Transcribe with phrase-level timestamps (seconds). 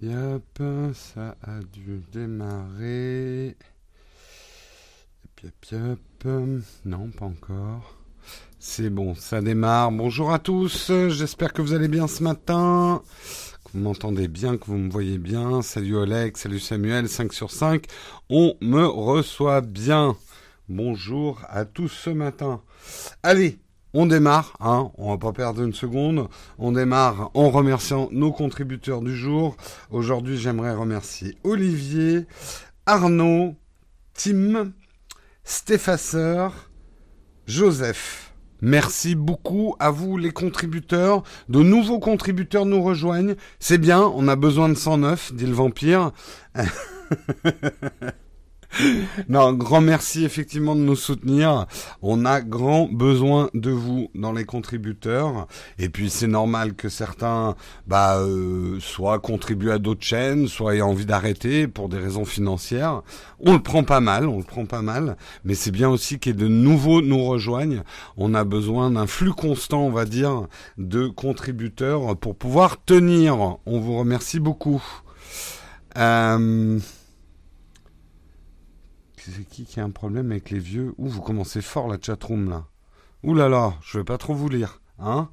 [0.00, 0.62] Yep,
[0.94, 3.56] ça a dû démarrer.
[5.42, 6.28] Yep.
[6.84, 7.96] Non, pas encore.
[8.60, 9.90] C'est bon, ça démarre.
[9.90, 13.02] Bonjour à tous, j'espère que vous allez bien ce matin.
[13.64, 15.62] Que vous m'entendez bien, que vous me voyez bien.
[15.62, 17.86] Salut Oleg, salut Samuel, 5 sur 5.
[18.30, 20.16] On me reçoit bien.
[20.68, 22.62] Bonjour à tous ce matin.
[23.24, 23.58] Allez,
[23.94, 26.28] on démarre, hein, on va pas perdre une seconde.
[26.58, 29.56] On démarre en remerciant nos contributeurs du jour.
[29.90, 32.26] Aujourd'hui, j'aimerais remercier Olivier,
[32.86, 33.54] Arnaud,
[34.14, 34.72] Tim,
[35.44, 36.70] Stéphaseur,
[37.46, 38.34] Joseph.
[38.60, 41.22] Merci beaucoup à vous les contributeurs.
[41.48, 43.36] De nouveaux contributeurs nous rejoignent.
[43.60, 46.12] C'est bien, on a besoin de 109, dit le vampire.
[49.28, 51.66] non, grand merci effectivement de nous soutenir.
[52.02, 55.46] On a grand besoin de vous dans les contributeurs.
[55.78, 60.82] Et puis c'est normal que certains, bah, euh, soit contribuent à d'autres chaînes, soit aient
[60.82, 63.02] envie d'arrêter pour des raisons financières.
[63.40, 65.16] On le prend pas mal, on le prend pas mal.
[65.44, 67.82] Mais c'est bien aussi qu'il de nouveaux nous rejoignent.
[68.16, 73.58] On a besoin d'un flux constant, on va dire, de contributeurs pour pouvoir tenir.
[73.66, 74.82] On vous remercie beaucoup.
[75.96, 76.78] Euh
[79.36, 82.50] c'est qui qui a un problème avec les vieux Ouh, vous commencez fort la chatroom
[82.50, 82.64] là.
[83.22, 85.28] Ouh là là, je vais pas trop vous lire, hein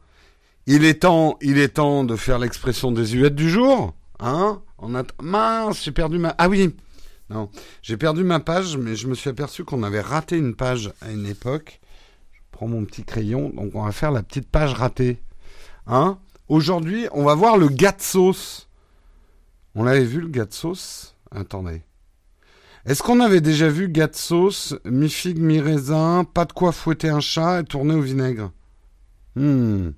[0.66, 5.04] Il est temps, il est temps de faire l'expression désuète du jour, hein On a
[5.22, 6.76] mince, j'ai perdu ma Ah oui.
[7.30, 7.50] Non,
[7.82, 11.12] j'ai perdu ma page mais je me suis aperçu qu'on avait raté une page à
[11.12, 11.82] une époque.
[12.32, 15.22] Je prends mon petit crayon, donc on va faire la petite page ratée.
[15.88, 18.70] Hein Aujourd'hui, on va voir le gâte sauce.
[19.74, 21.16] On l'avait vu le gâte sauce?
[21.32, 21.82] Attendez.
[22.86, 27.62] Est-ce qu'on avait déjà vu gâte sauce, mi-figue, mi-raisin, pas de quoi fouetter un chat
[27.62, 28.52] et tourner au vinaigre?
[29.36, 29.90] Hmm.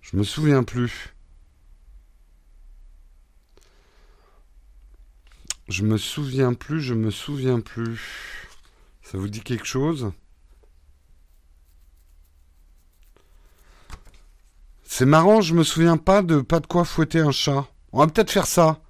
[0.00, 1.14] Je me souviens plus.
[5.68, 8.48] Je me souviens plus, je me souviens plus.
[9.02, 10.10] Ça vous dit quelque chose?
[14.82, 17.68] C'est marrant, je me souviens pas de pas de quoi fouetter un chat.
[17.92, 18.80] On va peut-être faire ça.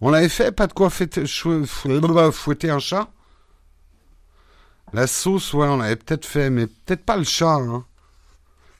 [0.00, 3.08] On l'avait fait, pas de quoi fouetter, fouetter un chat
[4.92, 7.56] La sauce, ouais, on l'avait peut-être fait, mais peut-être pas le chat.
[7.56, 7.84] Hein.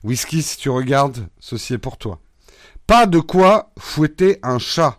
[0.03, 2.19] Whisky, si tu regardes, ceci est pour toi.
[2.87, 4.97] Pas de quoi fouetter un chat.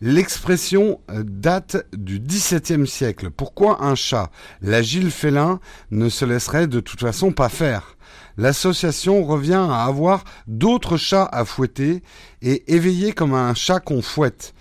[0.00, 3.30] L'expression euh, date du XVIIe siècle.
[3.30, 4.30] Pourquoi un chat?
[4.60, 5.58] L'agile félin
[5.90, 7.96] ne se laisserait de toute façon pas faire.
[8.36, 12.04] L'association revient à avoir d'autres chats à fouetter
[12.42, 14.54] et éveiller comme un chat qu'on fouette.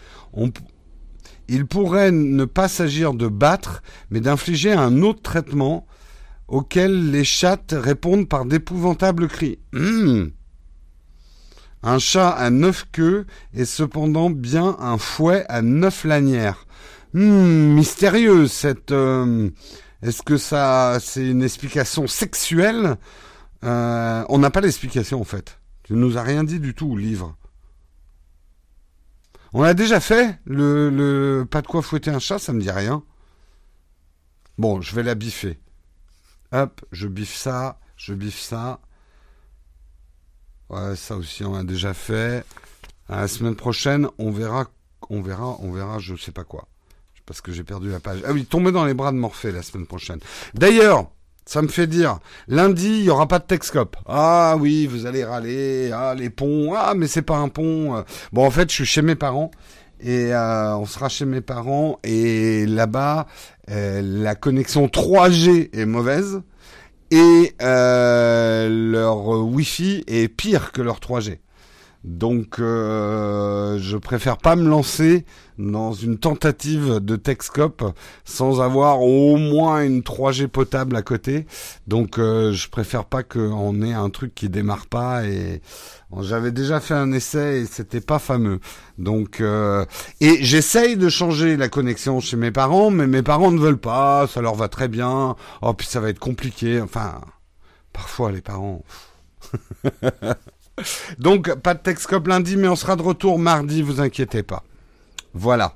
[1.48, 5.86] Il pourrait ne pas s'agir de battre, mais d'infliger un autre traitement
[6.48, 9.60] auquel les chattes répondent par d'épouvantables cris.
[9.74, 10.32] Hum.
[11.84, 16.66] Un chat à neuf queues est cependant bien un fouet à neuf lanières.
[17.14, 18.92] Hum, mystérieux cette.
[18.92, 19.50] Euh,
[20.02, 22.98] est-ce que ça, c'est une explication sexuelle?
[23.64, 25.60] Euh, On n'a pas l'explication en fait.
[25.84, 27.36] Tu nous as rien dit du tout, au livre.
[29.58, 33.02] On a déjà fait le, pas de quoi fouetter un chat, ça me dit rien.
[34.60, 35.58] Bon, je vais la biffer.
[36.52, 38.80] Hop, je biffe ça, je biffe ça.
[40.70, 42.46] Ouais, ça aussi on a déjà fait.
[43.10, 44.68] la semaine prochaine, on verra,
[45.10, 46.68] on verra, on verra, je sais pas quoi.
[47.26, 48.22] Parce que j'ai perdu la page.
[48.28, 50.20] Ah oui, tomber dans les bras de Morphée la semaine prochaine.
[50.54, 51.10] D'ailleurs,
[51.48, 53.96] ça me fait dire, lundi, il n'y aura pas de Texcope.
[54.06, 58.04] Ah oui, vous allez râler, ah les ponts, ah mais c'est pas un pont.
[58.34, 59.50] Bon, en fait, je suis chez mes parents
[60.00, 63.28] et euh, on sera chez mes parents et là-bas,
[63.72, 66.42] euh, la connexion 3G est mauvaise
[67.12, 71.40] et euh, leur Wi-Fi est pire que leur 3G.
[72.04, 75.26] Donc, je préfère pas me lancer
[75.58, 77.84] dans une tentative de Texcope
[78.26, 81.46] sans avoir au moins une 3G potable à côté.
[81.88, 85.26] Donc, euh, je préfère pas qu'on ait un truc qui démarre pas.
[85.26, 85.62] Et
[86.22, 88.60] j'avais déjà fait un essai et c'était pas fameux.
[88.98, 89.86] Donc, euh,
[90.22, 94.28] et j'essaye de changer la connexion chez mes parents, mais mes parents ne veulent pas.
[94.28, 95.36] Ça leur va très bien.
[95.62, 96.82] Oh, puis ça va être compliqué.
[96.82, 97.22] Enfin,
[97.94, 98.84] parfois les parents.
[101.18, 104.64] Donc, pas de Texcope lundi, mais on sera de retour mardi, vous inquiétez pas.
[105.38, 105.76] Voilà.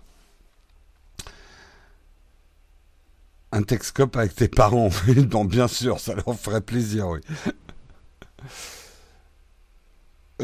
[3.51, 4.89] Un Texcope avec tes parents,
[5.31, 7.19] non, bien sûr, ça leur ferait plaisir, oui.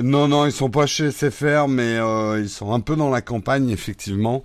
[0.04, 3.22] Non, non, ils sont pas chez SFR, mais euh, ils sont un peu dans la
[3.22, 4.44] campagne, effectivement.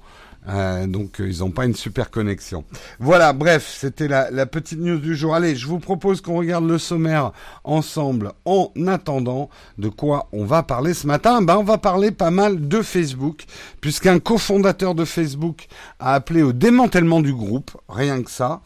[0.49, 2.65] Euh, donc euh, ils n'ont pas une super connexion.
[2.99, 5.35] Voilà, bref, c'était la, la, petite news du jour.
[5.35, 10.63] Allez, je vous propose qu'on regarde le sommaire ensemble en attendant de quoi on va
[10.63, 11.43] parler ce matin.
[11.43, 13.45] Ben, on va parler pas mal de Facebook,
[13.81, 15.69] puisqu'un cofondateur de Facebook
[16.01, 18.63] a appelé au démantèlement du groupe, rien que ça.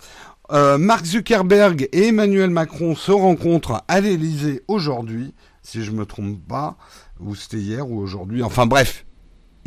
[0.53, 6.39] Euh, Mark Zuckerberg et Emmanuel Macron se rencontrent à l'Elysée aujourd'hui, si je me trompe
[6.47, 6.77] pas,
[7.19, 8.43] ou c'était hier ou aujourd'hui.
[8.43, 9.06] Enfin bref,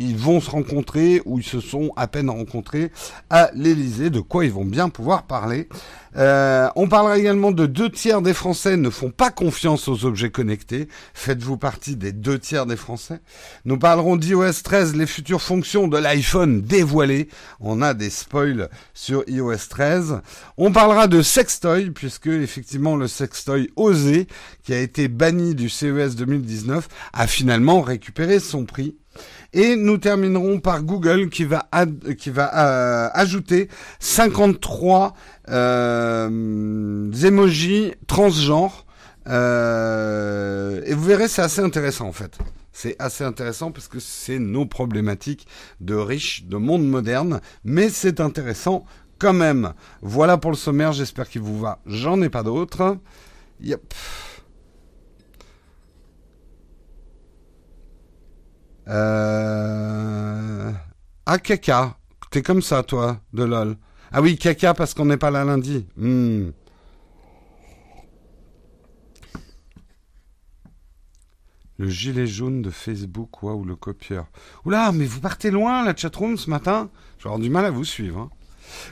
[0.00, 2.90] ils vont se rencontrer ou ils se sont à peine rencontrés
[3.28, 5.68] à l'Elysée, de quoi ils vont bien pouvoir parler.
[6.16, 10.30] Euh, on parlera également de deux tiers des Français ne font pas confiance aux objets
[10.30, 10.88] connectés.
[11.14, 13.20] Faites-vous partie des deux tiers des Français
[13.64, 17.28] Nous parlerons d'iOS 13, les futures fonctions de l'iPhone dévoilées.
[17.60, 20.20] On a des spoils sur iOS 13.
[20.56, 24.26] On parlera de sextoy, puisque effectivement le sextoy osé,
[24.64, 28.96] qui a été banni du CES 2019, a finalement récupéré son prix.
[29.52, 31.68] Et nous terminerons par Google qui va,
[32.18, 33.68] qui va euh, ajouter
[33.98, 35.14] 53
[35.48, 38.86] euh, emojis transgenres.
[39.28, 42.38] Euh, et vous verrez, c'est assez intéressant en fait.
[42.72, 45.46] C'est assez intéressant parce que c'est nos problématiques
[45.80, 48.84] de riches, de monde moderne, mais c'est intéressant
[49.18, 49.74] quand même.
[50.00, 51.80] Voilà pour le sommaire, j'espère qu'il vous va.
[51.86, 52.96] J'en ai pas d'autres.
[53.60, 53.94] Yep.
[58.90, 60.72] Euh...
[61.26, 61.96] Ah, caca.
[62.30, 63.76] T'es comme ça, toi, de LOL.
[64.12, 65.86] Ah oui, caca parce qu'on n'est pas là lundi.
[65.96, 66.50] Hmm.
[71.78, 74.26] Le gilet jaune de Facebook, ou le copieur.
[74.66, 77.70] Oula, mais vous partez loin, la chatroom, ce matin Je vais avoir du mal à
[77.70, 78.20] vous suivre.
[78.20, 78.30] Hein.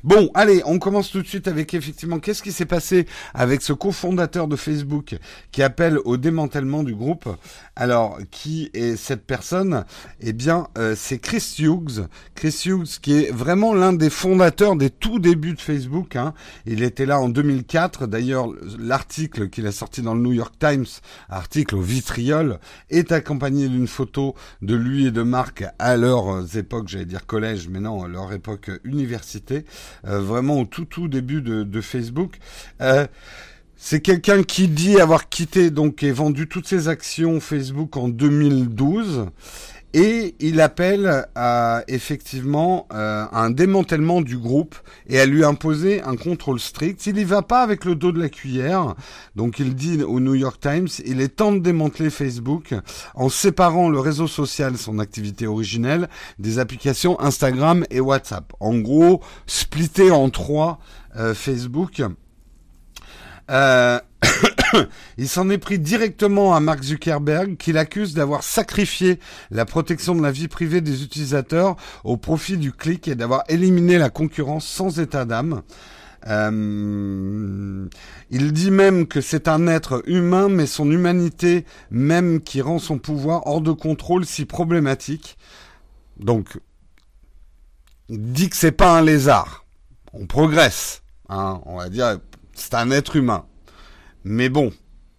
[0.04, 3.72] Bon, allez, on commence tout de suite avec effectivement qu'est-ce qui s'est passé avec ce
[3.72, 5.16] cofondateur de Facebook
[5.52, 7.28] qui appelle au démantèlement du groupe?
[7.76, 9.84] Alors, qui est cette personne?
[10.20, 12.08] Eh bien, euh, c'est Chris Hughes.
[12.34, 16.16] Chris Hughes qui est vraiment l'un des fondateurs des tout débuts de Facebook.
[16.16, 16.34] Hein.
[16.66, 18.06] Il était là en 2004.
[18.06, 18.48] D'ailleurs,
[18.78, 20.86] l'article qu'il a sorti dans le New York Times,
[21.28, 22.58] article au vitriol,
[22.90, 27.68] est accompagné d'une photo de lui et de Marc à leurs époques, j'allais dire collège,
[27.68, 29.64] mais non, à leur époque université.
[30.06, 32.38] Euh, vraiment au tout tout début de, Facebook.
[32.80, 33.06] Euh,
[33.76, 39.26] c'est quelqu'un qui dit avoir quitté donc et vendu toutes ses actions Facebook en 2012
[39.94, 44.76] et il appelle à effectivement euh, un démantèlement du groupe
[45.08, 47.06] et à lui imposer un contrôle strict.
[47.06, 48.94] Il n'y va pas avec le dos de la cuillère.
[49.34, 52.74] Donc il dit au New York Times, il est temps de démanteler Facebook
[53.14, 56.08] en séparant le réseau social, son activité originelle,
[56.38, 58.52] des applications Instagram et WhatsApp.
[58.60, 60.80] En gros, splitter en trois
[61.16, 62.02] euh, Facebook.
[63.50, 63.98] Euh,
[65.18, 69.18] il s'en est pris directement à Mark Zuckerberg, qu'il accuse d'avoir sacrifié
[69.50, 73.98] la protection de la vie privée des utilisateurs au profit du clic et d'avoir éliminé
[73.98, 75.62] la concurrence sans état d'âme.
[76.26, 77.88] Euh,
[78.30, 82.98] il dit même que c'est un être humain, mais son humanité même qui rend son
[82.98, 85.38] pouvoir hors de contrôle si problématique.
[86.18, 86.58] Donc,
[88.08, 89.64] il dit que c'est pas un lézard.
[90.12, 92.18] On progresse, hein, on va dire,
[92.58, 93.44] c'est un être humain.
[94.24, 94.72] Mais bon,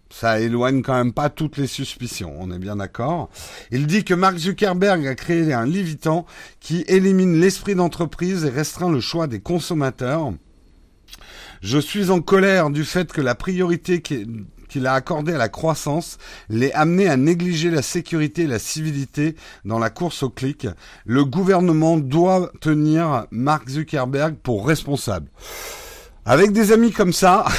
[0.09, 3.29] ça éloigne quand même pas toutes les suspicions, on est bien d'accord.
[3.71, 6.25] Il dit que Mark Zuckerberg a créé un Livitan
[6.59, 10.33] qui élimine l'esprit d'entreprise et restreint le choix des consommateurs.
[11.61, 16.17] Je suis en colère du fait que la priorité qu'il a accordée à la croissance
[16.49, 20.67] l'ait amené à négliger la sécurité et la civilité dans la course au clic.
[21.05, 25.29] Le gouvernement doit tenir Mark Zuckerberg pour responsable.
[26.29, 27.43] Avec des amis comme ça,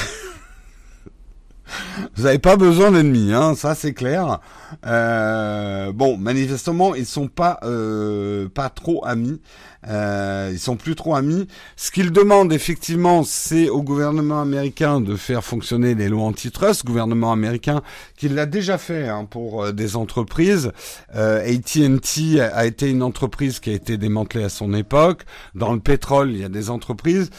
[2.17, 4.41] Vous n'avez pas besoin d'ennemis, hein, ça c'est clair.
[4.87, 9.41] Euh, bon, manifestement, ils sont pas euh, pas trop amis.
[9.89, 11.47] Euh, ils sont plus trop amis.
[11.77, 16.85] Ce qu'ils demandent effectivement, c'est au gouvernement américain de faire fonctionner les lois antitrust.
[16.85, 17.83] Gouvernement américain
[18.17, 20.73] qui l'a déjà fait hein, pour euh, des entreprises.
[21.15, 25.23] Euh, AT&T a été une entreprise qui a été démantelée à son époque.
[25.55, 27.31] Dans le pétrole, il y a des entreprises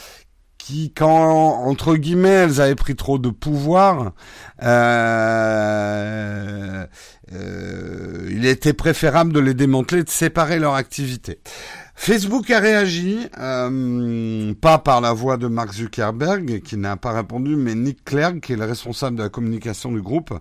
[0.62, 4.12] qui, quand entre guillemets, elles avaient pris trop de pouvoir,
[4.62, 4.68] euh,
[7.34, 11.40] euh, il était préférable de les démanteler, de séparer leur activité.
[12.04, 17.56] Facebook a réagi, euh, pas par la voix de Mark Zuckerberg, qui n'a pas répondu,
[17.56, 20.34] mais Nick Clerc, qui est le responsable de la communication du groupe,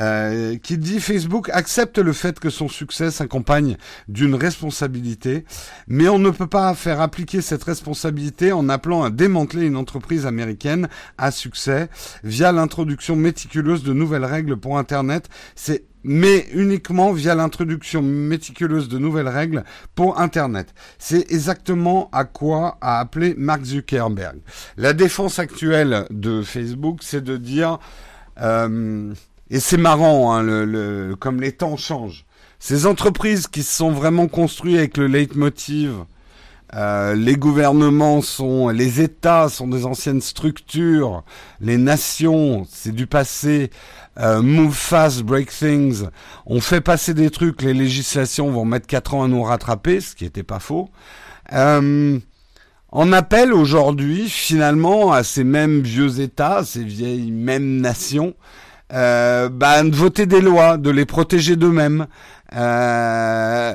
[0.00, 3.76] euh, qui dit Facebook accepte le fait que son succès s'accompagne
[4.08, 5.44] d'une responsabilité,
[5.86, 10.26] mais on ne peut pas faire appliquer cette responsabilité en appelant à démanteler une entreprise
[10.26, 11.90] américaine à succès
[12.24, 15.28] via l'introduction méticuleuse de nouvelles règles pour Internet.
[15.54, 19.62] C'est mais uniquement via l'introduction méticuleuse de nouvelles règles
[19.94, 20.72] pour Internet.
[20.98, 24.38] C'est exactement à quoi a appelé Mark Zuckerberg.
[24.78, 27.78] La défense actuelle de Facebook, c'est de dire,
[28.40, 29.12] euh,
[29.50, 32.24] et c'est marrant, hein, le, comme les temps changent,
[32.58, 35.92] ces entreprises qui se sont vraiment construites avec le leitmotiv
[36.74, 41.24] euh, les gouvernements sont, les États sont des anciennes structures,
[41.60, 43.70] les nations, c'est du passé.
[44.18, 46.08] Euh, move fast, break things.
[46.44, 50.16] On fait passer des trucs, les législations vont mettre quatre ans à nous rattraper, ce
[50.16, 50.88] qui n'était pas faux.
[51.52, 52.18] Euh,
[52.90, 58.34] on appelle aujourd'hui finalement à ces mêmes vieux États, ces vieilles mêmes nations,
[58.92, 62.06] euh, bah, de voter des lois, de les protéger d'eux-mêmes.
[62.56, 63.74] Euh,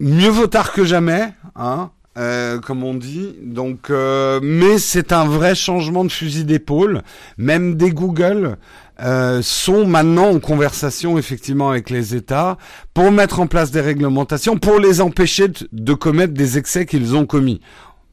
[0.00, 3.34] mieux vaut tard que jamais, hein, euh, comme on dit.
[3.42, 7.02] Donc, euh, mais c'est un vrai changement de fusil d'épaule.
[7.38, 8.58] Même des Google
[9.02, 12.56] euh, sont maintenant en conversation effectivement avec les États
[12.94, 17.26] pour mettre en place des réglementations pour les empêcher de commettre des excès qu'ils ont
[17.26, 17.60] commis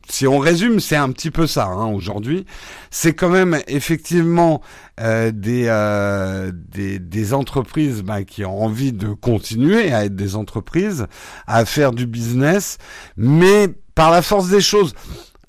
[0.10, 2.46] si on résume, c'est un petit peu ça hein, aujourd'hui.
[2.90, 4.62] C'est quand même effectivement
[5.00, 10.36] euh, des, euh, des, des entreprises bah, qui ont envie de continuer à être des
[10.36, 11.06] entreprises,
[11.48, 12.78] à faire du business,
[13.16, 14.94] mais par la force des choses.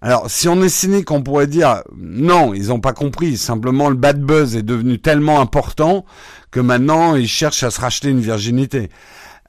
[0.03, 3.37] Alors, si on est cynique, on pourrait dire non, ils n'ont pas compris.
[3.37, 6.07] Simplement, le bad buzz est devenu tellement important
[6.51, 8.89] que maintenant, ils cherchent à se racheter une virginité.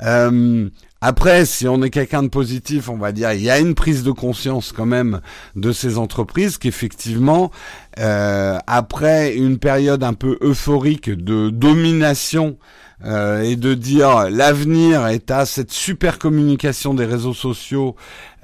[0.01, 3.74] Euh, après, si on est quelqu'un de positif, on va dire il y a une
[3.74, 5.22] prise de conscience quand même
[5.55, 7.50] de ces entreprises qu'effectivement,
[7.98, 12.58] euh, après une période un peu euphorique de domination
[13.03, 17.96] euh, et de dire l'avenir est à cette super communication des réseaux sociaux.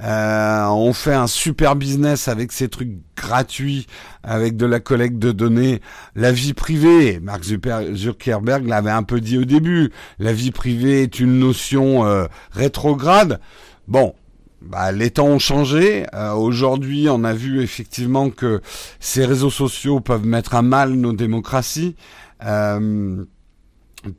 [0.04, 3.88] Euh, on fait un super business avec ces trucs gratuits,
[4.24, 5.82] avec de la collecte de données.
[6.16, 11.20] La vie privée, Mark Zuckerberg l'avait un peu dit au début, la vie privée est
[11.20, 13.40] une notion euh, rétrograde.
[13.88, 14.14] Bon,
[14.62, 16.06] bah, les temps ont changé.
[16.36, 18.62] Aujourd'hui, on a vu effectivement que
[19.00, 21.96] ces réseaux sociaux peuvent mettre à mal nos démocraties.
[22.44, 23.26] Euh,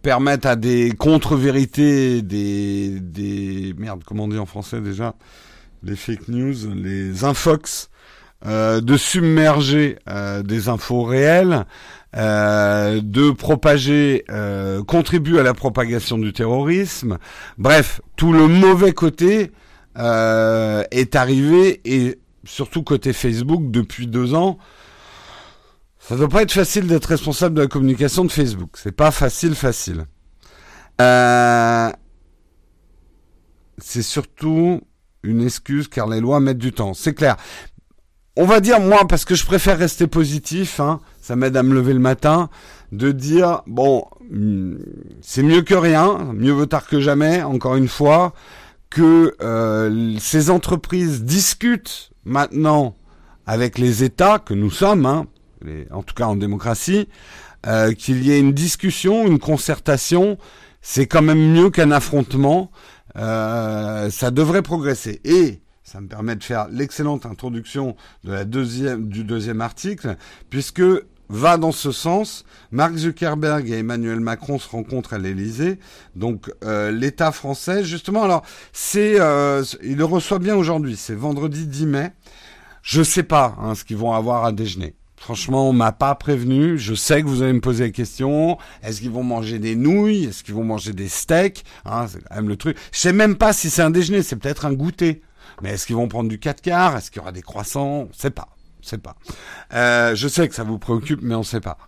[0.02, 5.14] permettent à des contre-vérités, des, des merde, comment on dit en français déjà,
[5.82, 7.90] les fake news, les infox,
[8.46, 11.66] euh, de submerger euh, des infos réelles,
[12.16, 17.18] euh, de propager, euh, contribuer à la propagation du terrorisme.
[17.58, 19.52] Bref, tout le mauvais côté
[19.98, 24.58] euh, est arrivé et surtout côté Facebook depuis deux ans.
[25.98, 28.70] Ça doit pas être facile d'être responsable de la communication de Facebook.
[28.74, 30.06] C'est pas facile, facile.
[31.00, 31.90] Euh,
[33.76, 34.80] c'est surtout
[35.22, 36.94] une excuse car les lois mettent du temps.
[36.94, 37.36] C'est clair.
[38.36, 40.80] On va dire moi parce que je préfère rester positif.
[40.80, 42.50] Hein, ça m'aide à me lever le matin
[42.92, 44.76] de dire bon, hmm,
[45.20, 47.42] c'est mieux que rien, mieux vaut tard que jamais.
[47.42, 48.32] Encore une fois
[48.90, 52.96] que euh, ces entreprises discutent maintenant
[53.46, 55.26] avec les États que nous sommes, hein,
[55.90, 57.08] en tout cas en démocratie,
[57.66, 60.38] euh, qu'il y ait une discussion, une concertation,
[60.80, 62.70] c'est quand même mieux qu'un affrontement.
[63.16, 65.20] Euh, ça devrait progresser.
[65.24, 70.16] Et ça me permet de faire l'excellente introduction de la deuxième, du deuxième article,
[70.50, 70.82] puisque
[71.28, 72.44] va dans ce sens.
[72.70, 75.78] Mark Zuckerberg et Emmanuel Macron se rencontrent à l'Élysée.
[76.16, 80.96] Donc euh, l'État français, justement, alors c'est, euh, il le reçoit bien aujourd'hui.
[80.96, 82.12] C'est vendredi 10 mai.
[82.82, 84.94] Je sais pas hein, ce qu'ils vont avoir à déjeuner.
[85.20, 86.78] Franchement, on m'a pas prévenu.
[86.78, 88.56] Je sais que vous allez me poser la question.
[88.82, 90.24] Est-ce qu'ils vont manger des nouilles?
[90.24, 91.64] Est-ce qu'ils vont manger des steaks?
[91.84, 92.78] Hein, C'est quand même le truc.
[92.92, 94.22] Je sais même pas si c'est un déjeuner.
[94.22, 95.22] C'est peut-être un goûter.
[95.60, 96.96] Mais est-ce qu'ils vont prendre du 4 quarts?
[96.96, 98.08] Est-ce qu'il y aura des croissants?
[98.08, 98.48] On sait pas.
[98.80, 99.16] On sait pas.
[99.74, 101.78] Euh, je sais que ça vous préoccupe, mais on sait pas.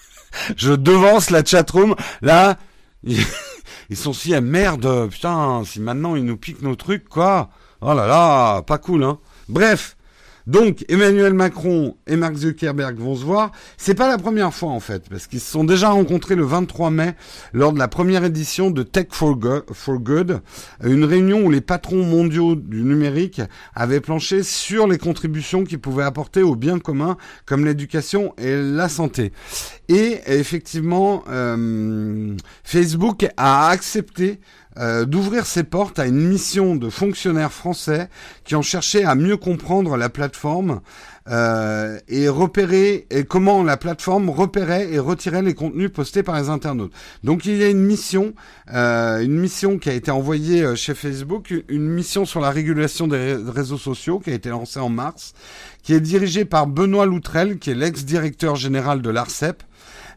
[0.56, 1.96] je devance la chatroom.
[2.22, 2.56] Là,
[3.02, 5.08] ils sont si à merde.
[5.10, 7.50] Putain, si maintenant ils nous piquent nos trucs, quoi.
[7.80, 9.18] Oh là là, pas cool, hein.
[9.48, 9.95] Bref.
[10.46, 13.50] Donc Emmanuel Macron et Mark Zuckerberg vont se voir.
[13.76, 16.90] C'est pas la première fois en fait, parce qu'ils se sont déjà rencontrés le 23
[16.90, 17.14] mai
[17.52, 20.40] lors de la première édition de Tech for Good,
[20.84, 23.42] une réunion où les patrons mondiaux du numérique
[23.74, 28.88] avaient planché sur les contributions qu'ils pouvaient apporter au bien commun comme l'éducation et la
[28.88, 29.32] santé.
[29.88, 34.40] Et effectivement, euh, Facebook a accepté
[34.78, 38.08] euh, d'ouvrir ses portes à une mission de fonctionnaires français
[38.44, 40.80] qui ont cherché à mieux comprendre la plateforme
[41.28, 46.50] euh, et repérer et comment la plateforme repérait et retirait les contenus postés par les
[46.50, 46.92] internautes.
[47.24, 48.34] Donc il y a une mission,
[48.74, 53.34] euh, une mission qui a été envoyée chez Facebook, une mission sur la régulation des
[53.34, 55.32] réseaux sociaux qui a été lancée en mars,
[55.82, 59.62] qui est dirigée par Benoît Loutrel, qui est l'ex-directeur général de l'ARCEP.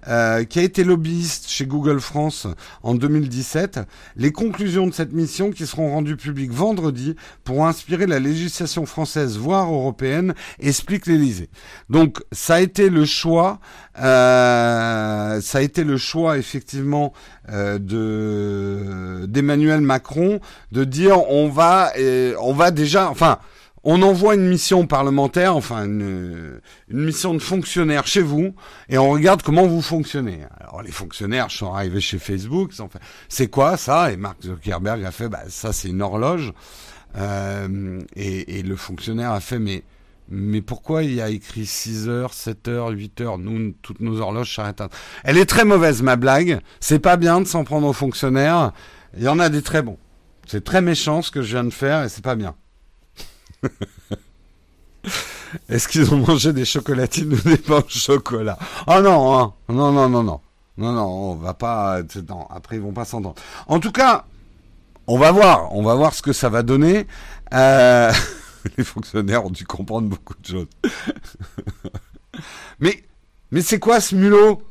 [0.08, 2.48] Euh, qui a été lobbyiste chez Google France
[2.84, 3.82] en 2017.
[4.16, 9.38] Les conclusions de cette mission, qui seront rendues publiques vendredi, pour inspirer la législation française,
[9.38, 11.50] voire européenne, explique l'Élysée.
[11.90, 13.60] Donc, ça a été le choix,
[14.02, 17.12] euh, ça a été le choix effectivement
[17.50, 20.40] euh, de d'Emmanuel Macron
[20.72, 21.92] de dire on va,
[22.40, 23.40] on va déjà, enfin
[23.84, 26.60] on envoie une mission parlementaire, enfin une,
[26.90, 28.54] mission de fonctionnaires chez vous,
[28.90, 30.40] et on regarde comment vous fonctionnez.
[30.60, 34.12] Alors les fonctionnaires sont arrivés chez Facebook, fait c'est quoi ça?
[34.12, 36.54] Et Mark Zuckerberg a fait bah ça c'est une horloge,
[37.18, 39.84] euh, et, le fonctionnaire a fait mais
[40.32, 43.38] mais pourquoi il y a écrit 6 heures, 7 heures, 8 heures?
[43.40, 44.84] Nous, toutes nos horloges s'arrêtent.
[45.24, 46.60] Elle est très mauvaise, ma blague.
[46.80, 48.72] C'est pas bien de s'en prendre aux fonctionnaires.
[49.18, 49.98] Il y en a des très bons.
[50.46, 52.54] C'est très méchant ce que je viens de faire et c'est pas bien.
[55.70, 58.58] Est-ce qu'ils ont mangé des chocolatines ou des pains au chocolat?
[58.88, 59.54] Oh non, hein.
[59.70, 60.42] non, non, non, non.
[60.78, 62.02] Non, non, on va pas.
[62.28, 63.36] Non, après, ils vont pas s'entendre.
[63.68, 64.26] En tout cas,
[65.08, 65.76] on va voir.
[65.76, 67.08] On va voir ce que ça va donner.
[67.54, 68.12] Euh,
[68.78, 70.68] les fonctionnaires ont dû comprendre beaucoup de choses.
[72.80, 73.04] mais,
[73.52, 74.62] mais c'est quoi ce mulot?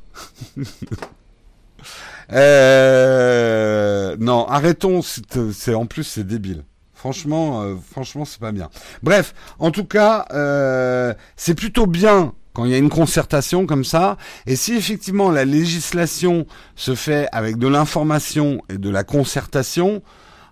[2.33, 5.03] Euh, Non, arrêtons.
[5.03, 6.65] C'est en plus c'est débile.
[6.99, 8.71] Franchement, euh, franchement, c'est pas bien.
[9.05, 13.85] Bref, en tout cas, euh, c'est plutôt bien quand il y a une concertation comme
[13.85, 14.17] ça.
[14.47, 20.03] Et si effectivement la législation se fait avec de l'information et de la concertation,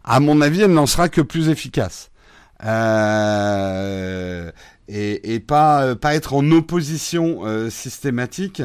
[0.04, 2.12] à mon avis, elle n'en sera que plus efficace.
[2.64, 4.52] Euh,
[4.86, 8.62] et, pas pas être en opposition systématique.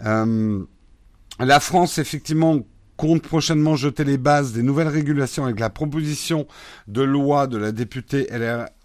[0.00, 2.58] la France, effectivement,
[3.00, 6.46] compte prochainement jeter les bases des nouvelles régulations avec la proposition
[6.86, 8.28] de loi de la députée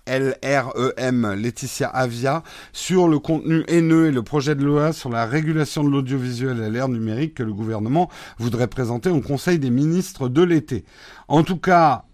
[0.08, 2.42] LREM Laetitia Avia
[2.72, 6.70] sur le contenu haineux et le projet de loi sur la régulation de l'audiovisuel à
[6.70, 10.86] l'ère numérique que le gouvernement voudrait présenter au Conseil des ministres de l'été.
[11.28, 12.06] En tout cas,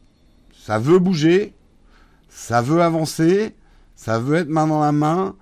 [0.60, 1.54] ça veut bouger,
[2.30, 3.56] ça veut avancer,
[3.96, 5.36] ça veut être main dans la main.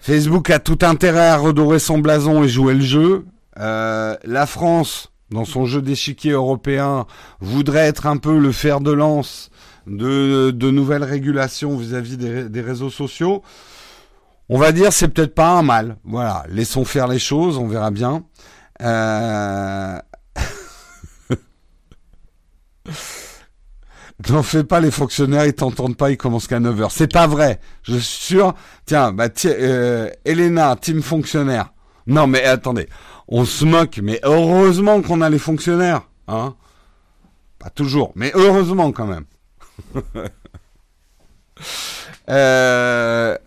[0.00, 3.24] Facebook a tout intérêt à redorer son blason et jouer le jeu.
[3.60, 7.06] Euh, la France dans son jeu d'échiquier européen,
[7.40, 9.50] voudrait être un peu le fer de lance
[9.88, 13.42] de, nouvelles régulations vis-à-vis des, réseaux sociaux,
[14.48, 15.96] on va dire c'est peut-être pas un mal.
[16.04, 18.24] Voilà, laissons faire les choses, on verra bien.
[18.82, 19.98] Euh...
[24.28, 26.88] N'en fais pas, les fonctionnaires, ils t'entendent pas, ils commencent qu'à 9h.
[26.90, 27.60] C'est pas vrai.
[27.84, 28.52] Je suis sûr.
[28.84, 31.72] Tiens, bah, euh, Elena, team fonctionnaire.
[32.08, 32.88] Non, mais attendez
[33.28, 36.54] on se moque, mais heureusement qu'on a les fonctionnaires, hein.
[37.58, 39.24] Pas toujours, mais heureusement quand même.
[42.30, 43.38] Euh,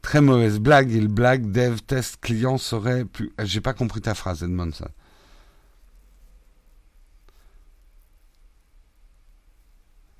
[0.00, 3.32] très mauvaise blague, il blague, dev, test, client serait plus...
[3.42, 4.88] J'ai pas compris ta phrase, Edmond, ça.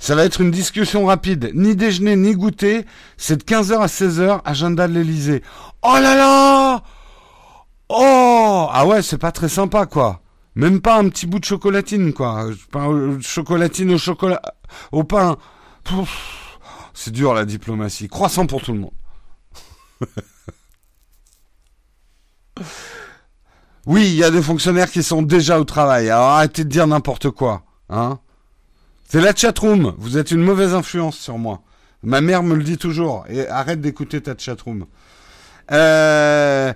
[0.00, 1.50] Ça va être une discussion rapide.
[1.54, 2.86] Ni déjeuner, ni goûter.
[3.18, 5.42] C'est de 15h à 16h, agenda de l'Elysée.
[5.82, 6.82] Oh là là
[7.90, 10.22] Oh Ah ouais, c'est pas très sympa, quoi.
[10.54, 12.46] Même pas un petit bout de chocolatine, quoi.
[13.20, 14.40] Chocolatine au chocolat...
[14.90, 15.36] au pain.
[16.94, 18.08] C'est dur, la diplomatie.
[18.08, 18.94] Croissant pour tout le monde.
[23.86, 26.08] oui, il y a des fonctionnaires qui sont déjà au travail.
[26.08, 27.64] Alors arrêtez de dire n'importe quoi.
[27.90, 28.18] Hein
[29.10, 29.92] c'est la chatroom.
[29.98, 31.62] Vous êtes une mauvaise influence sur moi.
[32.04, 33.24] Ma mère me le dit toujours.
[33.28, 34.86] Et arrête d'écouter ta chatroom.
[35.72, 36.72] Euh,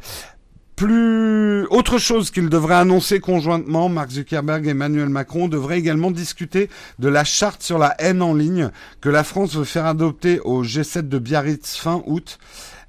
[0.75, 6.71] plus autre chose qu'il devrait annoncer conjointement, Mark Zuckerberg et Emmanuel Macron devraient également discuter
[6.99, 8.71] de la charte sur la haine en ligne
[9.01, 12.41] que la France veut faire adopter au G7 de Biarritz fin août.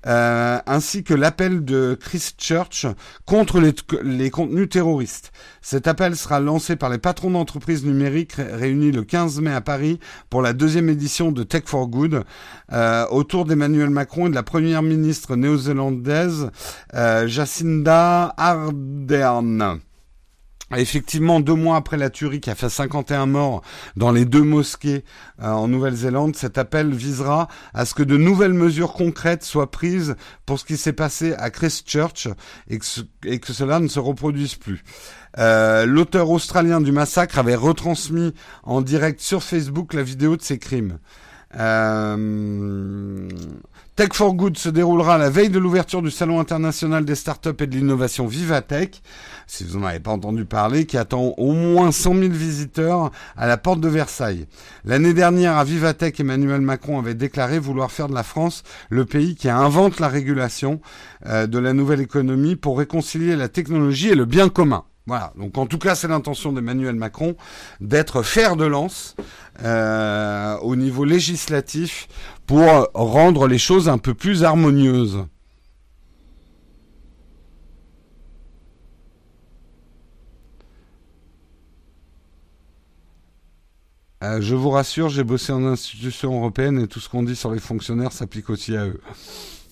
[0.07, 2.85] Euh, ainsi que l'appel de Christchurch
[3.25, 5.31] contre les, contenus terroristes.
[5.61, 9.99] Cet appel sera lancé par les patrons d'entreprises numériques réunis le 15 mai à Paris
[10.29, 12.23] pour la deuxième édition de Tech for Good,
[12.71, 16.51] euh, autour d'Emmanuel Macron et de la première ministre néo-zélandaise
[16.93, 19.79] euh, Jacinda Ardern.
[20.75, 23.61] Effectivement, deux mois après la tuerie qui a fait 51 morts
[23.95, 25.03] dans les deux mosquées
[25.39, 30.15] euh, en Nouvelle-Zélande, cet appel visera à ce que de nouvelles mesures concrètes soient prises
[30.47, 32.29] pour ce qui s'est passé à Christchurch
[32.67, 34.83] et que, cela ne se reproduise plus.
[35.37, 40.57] Euh, L'auteur australien du massacre avait retransmis en direct sur Facebook la vidéo de ses
[40.57, 40.97] crimes.
[41.57, 43.29] Euh,
[43.95, 47.67] Tech for Good se déroulera la veille de l'ouverture du Salon international des startups et
[47.67, 49.01] de l'innovation Vivatech,
[49.47, 53.47] si vous n'en avez pas entendu parler, qui attend au moins 100 000 visiteurs à
[53.47, 54.47] la porte de Versailles.
[54.83, 59.35] L'année dernière, à Vivatech, Emmanuel Macron avait déclaré vouloir faire de la France le pays
[59.35, 60.81] qui invente la régulation
[61.25, 64.83] euh, de la nouvelle économie pour réconcilier la technologie et le bien commun.
[65.07, 67.35] Voilà, donc en tout cas c'est l'intention d'Emmanuel Macron
[67.79, 69.15] d'être fer de lance
[69.63, 72.07] euh, au niveau législatif
[72.47, 75.25] pour rendre les choses un peu plus harmonieuses.
[84.23, 87.51] Euh, je vous rassure, j'ai bossé en institution européenne et tout ce qu'on dit sur
[87.51, 88.99] les fonctionnaires s'applique aussi à eux.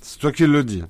[0.01, 0.83] C'est toi qui le dis.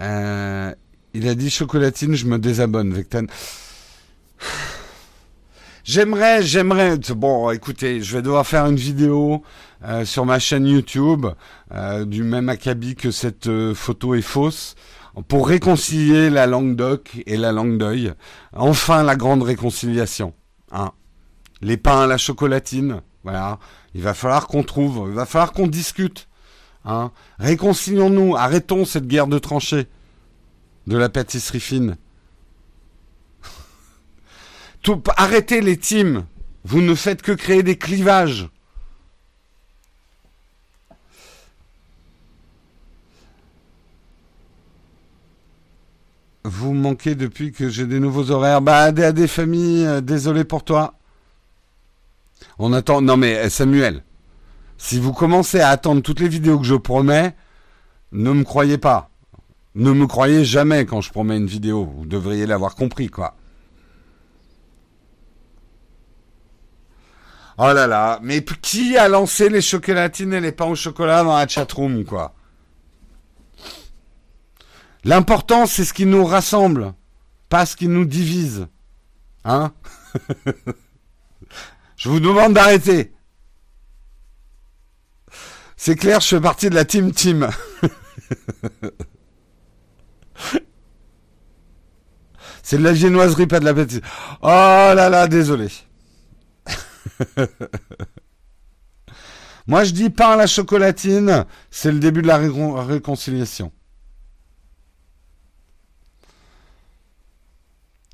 [0.00, 0.74] Euh,
[1.14, 3.24] il a dit chocolatine, je me désabonne, Vectan.
[5.84, 6.98] J'aimerais, j'aimerais.
[7.16, 9.42] Bon, écoutez, je vais devoir faire une vidéo
[9.84, 11.26] euh, sur ma chaîne YouTube
[11.72, 14.74] euh, du même acabit que cette photo est fausse
[15.28, 18.12] pour réconcilier la langue d'oc et la langue d'œil.
[18.52, 20.34] Enfin, la grande réconciliation.
[20.72, 20.90] Hein.
[21.62, 23.00] Les pains à la chocolatine.
[23.22, 23.58] Voilà.
[23.94, 25.06] Il va falloir qu'on trouve.
[25.08, 26.28] Il va falloir qu'on discute.
[26.86, 27.10] Hein.
[27.38, 28.36] Réconcilions-nous.
[28.36, 29.86] Arrêtons cette guerre de tranchées
[30.86, 31.96] de la pâtisserie fine.
[35.16, 36.24] Arrêtez les teams.
[36.64, 38.48] Vous ne faites que créer des clivages.
[46.44, 48.60] Vous manquez depuis que j'ai des nouveaux horaires.
[48.60, 50.94] Bah, à des familles, euh, désolé pour toi.
[52.58, 53.00] On attend.
[53.00, 54.04] Non mais euh, Samuel,
[54.78, 57.34] si vous commencez à attendre toutes les vidéos que je promets,
[58.12, 59.10] ne me croyez pas.
[59.74, 61.84] Ne me croyez jamais quand je promets une vidéo.
[61.84, 63.34] Vous devriez l'avoir compris, quoi.
[67.58, 71.36] Oh là là, mais qui a lancé les chocolatines et les pains au chocolat dans
[71.36, 72.34] la chatroom, quoi?
[75.04, 76.92] L'important, c'est ce qui nous rassemble,
[77.48, 78.66] pas ce qui nous divise.
[79.44, 79.72] Hein?
[81.96, 83.15] Je vous demande d'arrêter.
[85.86, 87.48] C'est clair, je fais partie de la team team.
[92.64, 94.00] C'est de la génoiserie, pas de la bêtise.
[94.42, 95.68] Oh là là, désolé.
[99.68, 103.70] Moi, je dis pain à la chocolatine, c'est le début de la réconciliation.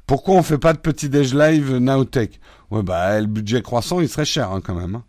[0.07, 2.39] Pourquoi on fait pas de petit déj live Nowtech?
[2.71, 5.01] Ouais, bah, le budget croissant, il serait cher hein, quand même.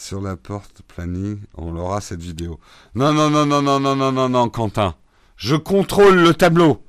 [0.00, 2.58] Sur la porte planning, on aura cette vidéo.
[2.94, 4.94] Non, non, non, non, non, non, non, non, non, Quentin.
[5.36, 6.82] Je contrôle le tableau.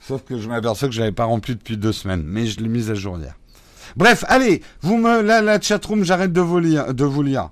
[0.00, 2.68] Sauf que je m'aperçois que je l'avais pas rempli depuis deux semaines, mais je l'ai
[2.68, 3.36] mis à jour hier.
[3.94, 7.50] Bref, allez, vous me, la, la chatroom, j'arrête de vous lire, de vous lire.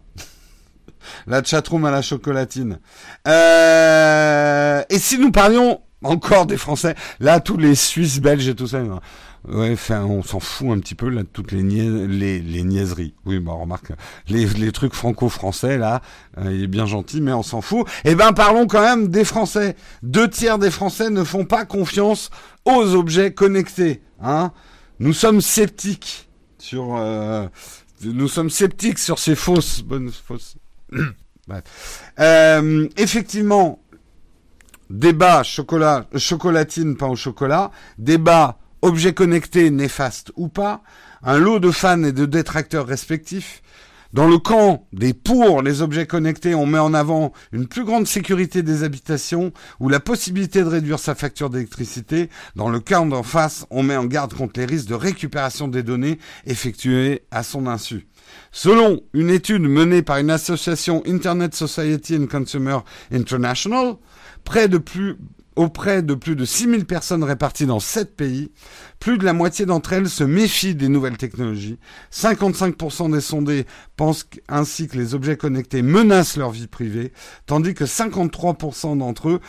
[1.28, 2.80] la chatroom à la chocolatine.
[3.28, 8.66] Euh, et si nous parlions encore des Français, là, tous les Suisses, Belges et tout
[8.66, 8.80] ça,
[9.50, 13.14] Ouais, enfin, on s'en fout un petit peu là, toutes les, les, les niaiseries.
[13.24, 13.92] Oui, bon, remarque,
[14.28, 16.02] les, les trucs franco-français là,
[16.38, 17.86] euh, il est bien gentil, mais on s'en fout.
[18.04, 19.74] Eh ben, parlons quand même des Français.
[20.02, 22.30] Deux tiers des Français ne font pas confiance
[22.66, 24.02] aux objets connectés.
[24.20, 24.52] Hein
[25.00, 27.46] nous sommes sceptiques sur, euh,
[28.04, 30.56] nous sommes sceptiques sur ces fausses, bonnes fausses.
[32.20, 33.80] euh, effectivement,
[34.90, 40.82] débat chocolat, chocolatine, pas au chocolat, débat Objet connecté néfaste ou pas,
[41.22, 43.62] un lot de fans et de détracteurs respectifs.
[44.14, 48.06] Dans le camp des pour les objets connectés, on met en avant une plus grande
[48.06, 52.30] sécurité des habitations ou la possibilité de réduire sa facture d'électricité.
[52.56, 55.82] Dans le camp d'en face, on met en garde contre les risques de récupération des
[55.82, 58.06] données effectuées à son insu.
[58.50, 62.78] Selon une étude menée par une association Internet Society and Consumer
[63.12, 63.96] International,
[64.44, 65.16] près de plus,
[65.58, 68.52] auprès de plus de 6000 personnes réparties dans 7 pays.
[69.00, 71.78] Plus de la moitié d'entre elles se méfient des nouvelles technologies.
[72.12, 73.66] 55% des sondés
[73.96, 77.12] pensent ainsi que les objets connectés menacent leur vie privée,
[77.46, 79.40] tandis que 53% d'entre eux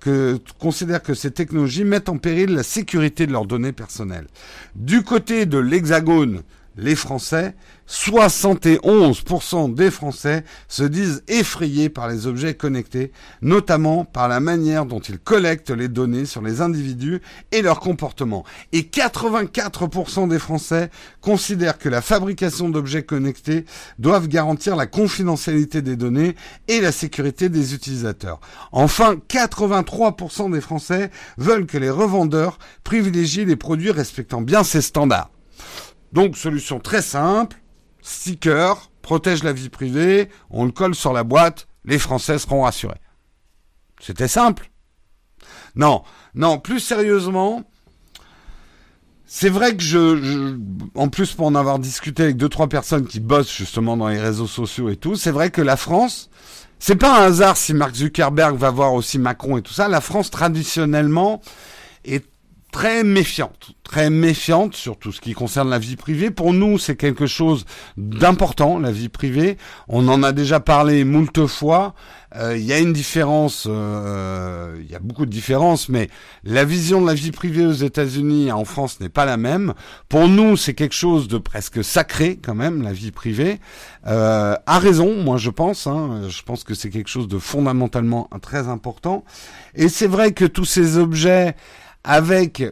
[0.00, 4.28] que, considèrent que ces technologies mettent en péril la sécurité de leurs données personnelles.
[4.76, 6.42] Du côté de l'Hexagone,
[6.76, 7.56] les Français,
[7.90, 13.10] 71% des Français se disent effrayés par les objets connectés,
[13.42, 18.44] notamment par la manière dont ils collectent les données sur les individus et leur comportement.
[18.72, 23.64] Et 84% des Français considèrent que la fabrication d'objets connectés
[23.98, 26.36] doivent garantir la confidentialité des données
[26.68, 28.38] et la sécurité des utilisateurs.
[28.70, 35.32] Enfin, 83% des Français veulent que les revendeurs privilégient les produits respectant bien ces standards.
[36.12, 37.56] Donc, solution très simple,
[38.02, 43.00] sticker, protège la vie privée, on le colle sur la boîte, les Français seront rassurés.
[44.00, 44.70] C'était simple.
[45.74, 46.02] Non,
[46.34, 47.64] non, plus sérieusement,
[49.26, 50.56] c'est vrai que je,
[50.96, 54.18] en plus pour en avoir discuté avec deux trois personnes qui bossent justement dans les
[54.18, 56.30] réseaux sociaux et tout, c'est vrai que la France,
[56.80, 59.86] c'est pas un hasard si Mark Zuckerberg va voir aussi Macron et tout ça.
[59.86, 61.40] La France traditionnellement
[62.04, 62.26] est
[62.72, 66.30] très méfiante, très méfiante sur tout ce qui concerne la vie privée.
[66.30, 67.64] Pour nous, c'est quelque chose
[67.96, 69.56] d'important, la vie privée.
[69.88, 71.94] On en a déjà parlé moult fois.
[72.36, 76.08] Euh, il y a une différence, euh, il y a beaucoup de différences, mais
[76.44, 79.74] la vision de la vie privée aux États-Unis et en France n'est pas la même.
[80.08, 83.58] Pour nous, c'est quelque chose de presque sacré quand même, la vie privée.
[84.06, 85.88] Euh, a raison, moi je pense.
[85.88, 89.24] Hein, je pense que c'est quelque chose de fondamentalement très important.
[89.74, 91.56] Et c'est vrai que tous ces objets
[92.04, 92.64] avec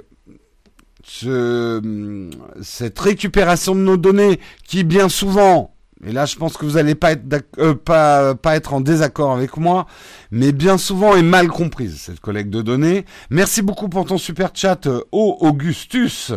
[1.05, 2.31] ce,
[2.63, 6.95] cette récupération de nos données qui bien souvent, et là je pense que vous n'allez
[6.95, 7.25] pas être
[7.59, 9.87] euh, pas, pas être en désaccord avec moi,
[10.31, 13.05] mais bien souvent est mal comprise cette collecte de données.
[13.31, 16.33] Merci beaucoup pour ton super chat, euh, Augustus.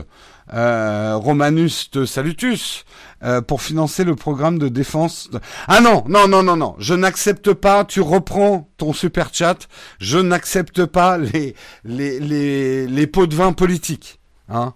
[0.54, 2.84] Euh, Romanus Salutus
[3.24, 5.30] euh, pour financer le programme de défense.
[5.68, 7.86] Ah non, non, non, non, non, je n'accepte pas.
[7.86, 9.70] Tu reprends ton super chat.
[10.00, 14.20] Je n'accepte pas les les les les pots de vin politiques.
[14.50, 14.74] Hein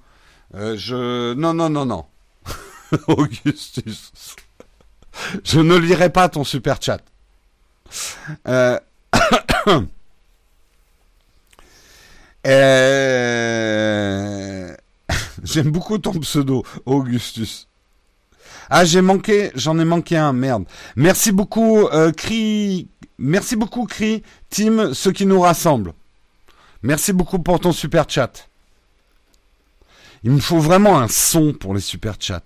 [0.56, 2.06] euh, je non non non non.
[3.08, 4.14] Augustus,
[5.44, 7.02] je ne lirai pas ton super chat.
[8.48, 8.80] Euh...
[12.48, 14.65] euh...
[15.46, 17.68] J'aime beaucoup ton pseudo, Augustus.
[18.70, 20.66] Ah, j'ai manqué, j'en ai manqué un, merde.
[20.96, 22.88] Merci beaucoup, euh, Cri.
[23.20, 25.94] Merci beaucoup, Cri, Team, ce qui nous rassemble.
[26.82, 28.50] Merci beaucoup pour ton super chat.
[30.24, 32.42] Il me faut vraiment un son pour les super chats.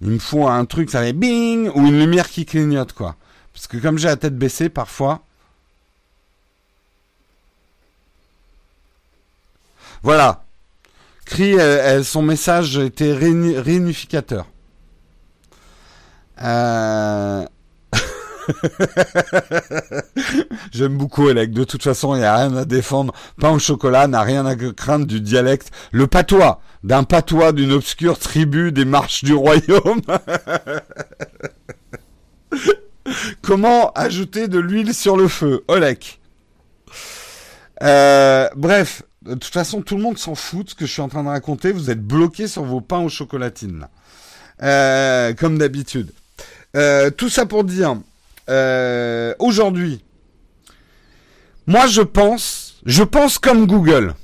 [0.00, 3.16] Il me faut un truc, ça fait bing, ou une lumière qui clignote, quoi.
[3.52, 5.22] Parce que comme j'ai la tête baissée, parfois.
[10.02, 10.42] Voilà.
[11.30, 11.54] Cri,
[12.02, 14.46] son message était réunificateur.
[16.42, 17.44] Euh...
[20.72, 21.52] J'aime beaucoup Alec.
[21.52, 23.14] De toute façon, il n'y a rien à défendre.
[23.38, 25.70] Pain au chocolat n'a rien à craindre du dialecte.
[25.92, 30.00] Le patois, d'un patois d'une obscure tribu des marches du royaume.
[33.40, 36.20] Comment ajouter de l'huile sur le feu Olek.
[37.84, 41.02] Euh, bref, de toute façon, tout le monde s'en fout de ce que je suis
[41.02, 41.72] en train de raconter.
[41.72, 43.86] Vous êtes bloqués sur vos pains aux chocolatines.
[44.62, 46.12] Euh, comme d'habitude.
[46.76, 47.96] Euh, tout ça pour dire,
[48.50, 50.04] euh, aujourd'hui,
[51.66, 54.14] moi je pense, je pense comme Google.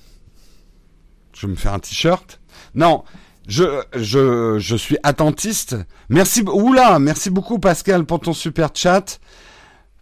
[1.32, 2.38] Je vais me faire un t-shirt.
[2.74, 3.02] Non,
[3.48, 5.76] je, je, je suis attentiste.
[6.10, 9.18] Merci, oula, merci beaucoup Pascal pour ton super chat.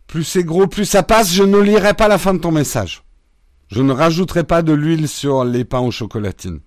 [0.08, 1.32] Plus c'est gros, plus ça passe.
[1.32, 3.03] Je ne lirai pas la fin de ton message.
[3.68, 6.60] Je ne rajouterai pas de l'huile sur les pains aux chocolatines.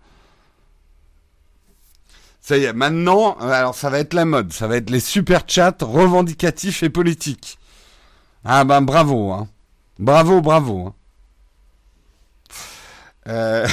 [2.41, 5.01] Ça y est, maintenant, euh, alors ça va être la mode, ça va être les
[5.01, 7.60] super chats revendicatifs et politiques.
[8.45, 9.49] Ah ben bravo, hein.
[9.99, 10.88] Bravo, bravo.
[10.88, 10.93] Hein.
[13.27, 13.67] Euh,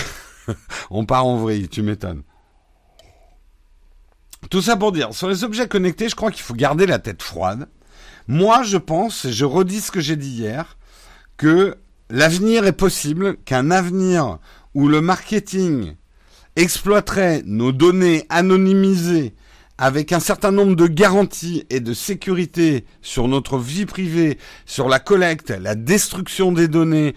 [0.91, 2.23] on part en vrille, tu m'étonnes.
[4.51, 7.23] Tout ça pour dire, sur les objets connectés, je crois qu'il faut garder la tête
[7.23, 7.69] froide.
[8.27, 10.77] Moi, je pense, et je redis ce que j'ai dit hier,
[11.37, 11.79] que
[12.11, 14.39] l'avenir est possible, qu'un avenir
[14.75, 15.95] où le marketing
[16.57, 19.35] exploiterait nos données anonymisées
[19.77, 25.01] avec un certain nombre de garanties et de sécurité sur notre vie privée, sur la
[25.01, 27.15] collecte, la destruction des données,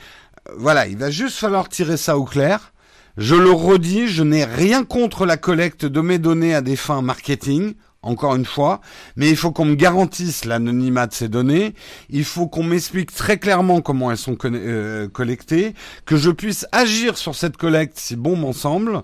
[0.50, 2.74] euh, voilà, il va juste falloir tirer ça au clair.
[3.18, 7.02] Je le redis, je n'ai rien contre la collecte de mes données à des fins
[7.02, 8.82] marketing encore une fois,
[9.16, 11.74] mais il faut qu'on me garantisse l'anonymat de ces données,
[12.10, 15.74] il faut qu'on m'explique très clairement comment elles sont euh, collectées,
[16.06, 19.02] que je puisse agir sur cette collecte si bon m'en semble,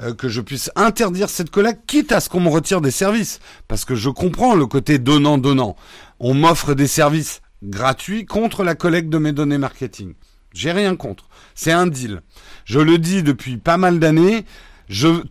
[0.00, 3.40] euh, que je puisse interdire cette collecte, quitte à ce qu'on me retire des services,
[3.68, 5.76] parce que je comprends le côté donnant-donnant.
[6.20, 10.14] On m'offre des services gratuits contre la collecte de mes données marketing.
[10.52, 11.28] J'ai rien contre.
[11.54, 12.22] C'est un deal.
[12.64, 14.46] Je le dis depuis pas mal d'années.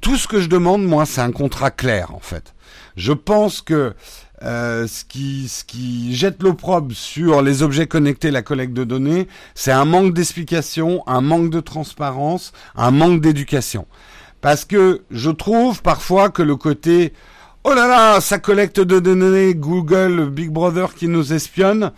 [0.01, 2.54] Tout ce que je demande, moi, c'est un contrat clair, en fait.
[2.95, 3.93] Je pense que
[4.43, 9.85] euh, ce qui jette l'opprobre sur les objets connectés, la collecte de données, c'est un
[9.85, 13.85] manque d'explication, un manque de transparence, un manque d'éducation.
[14.41, 17.13] Parce que je trouve parfois que le côté
[17.65, 21.91] oh là là, ça collecte de données, Google, Big Brother qui nous espionne,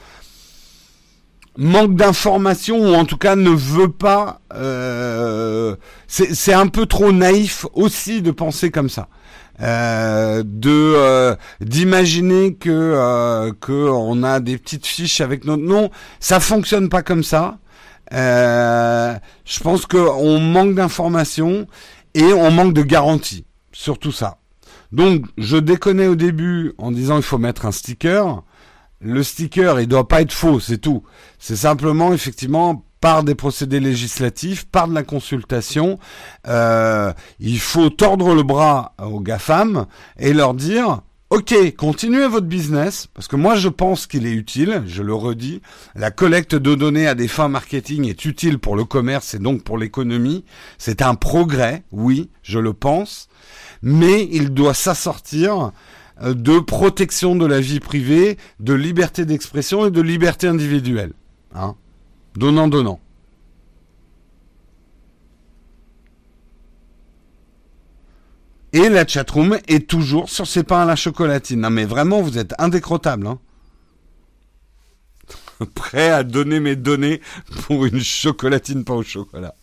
[1.58, 4.40] manque d'information ou en tout cas ne veut pas.
[4.54, 5.76] Euh,
[6.08, 9.10] c'est un peu trop naïf aussi de penser comme ça.
[9.60, 15.90] Euh, de euh, d'imaginer que euh, que on a des petites fiches avec notre nom,
[16.20, 17.58] ça fonctionne pas comme ça.
[18.12, 21.66] je pense qu'on manque d'informations
[22.14, 24.38] et on manque de garantie sur tout ça.
[24.92, 28.44] Donc je déconnais au début en disant il faut mettre un sticker.
[29.00, 31.04] Le sticker, il doit pas être faux, c'est tout.
[31.40, 36.00] C'est simplement effectivement par des procédés législatifs, par de la consultation,
[36.48, 39.86] euh, il faut tordre le bras aux GAFAM
[40.20, 44.84] et leur dire Ok, continuez votre business, parce que moi je pense qu'il est utile,
[44.88, 45.62] je le redis,
[45.94, 49.64] la collecte de données à des fins marketing est utile pour le commerce et donc
[49.64, 50.46] pour l'économie,
[50.78, 53.28] c'est un progrès, oui, je le pense,
[53.82, 55.74] mais il doit s'assortir
[56.22, 61.12] euh, de protection de la vie privée, de liberté d'expression et de liberté individuelle.
[61.54, 61.76] Hein
[62.38, 63.00] Donnant, donnant.
[68.74, 71.62] Et la chatroom est toujours sur ses pains à la chocolatine.
[71.62, 73.26] Non mais vraiment, vous êtes indécrottable.
[73.26, 73.40] Hein
[75.74, 77.22] Prêt à donner mes données
[77.64, 79.56] pour une chocolatine pas au chocolat.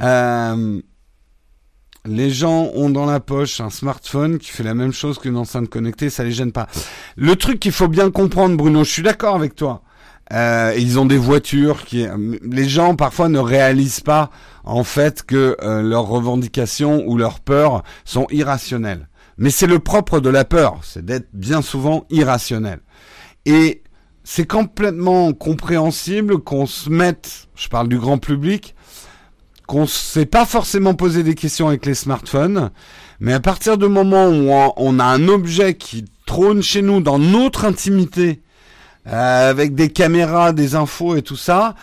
[0.00, 0.80] Euh,
[2.06, 5.68] les gens ont dans la poche un smartphone qui fait la même chose qu'une enceinte
[5.68, 6.66] connectée, ça les gêne pas.
[7.16, 9.82] Le truc qu'il faut bien comprendre, Bruno, je suis d'accord avec toi.
[10.32, 12.06] Euh, ils ont des voitures qui,
[12.42, 14.30] les gens parfois ne réalisent pas
[14.64, 19.08] en fait que euh, leurs revendications ou leurs peurs sont irrationnelles.
[19.36, 22.80] Mais c'est le propre de la peur, c'est d'être bien souvent irrationnel.
[23.44, 23.82] Et
[24.24, 28.74] c'est complètement compréhensible qu'on se mette, je parle du grand public,
[29.66, 32.70] qu'on ne s'est pas forcément posé des questions avec les smartphones,
[33.20, 37.18] mais à partir du moment où on a un objet qui trône chez nous dans
[37.18, 38.42] notre intimité,
[39.06, 41.74] euh, avec des caméras, des infos et tout ça,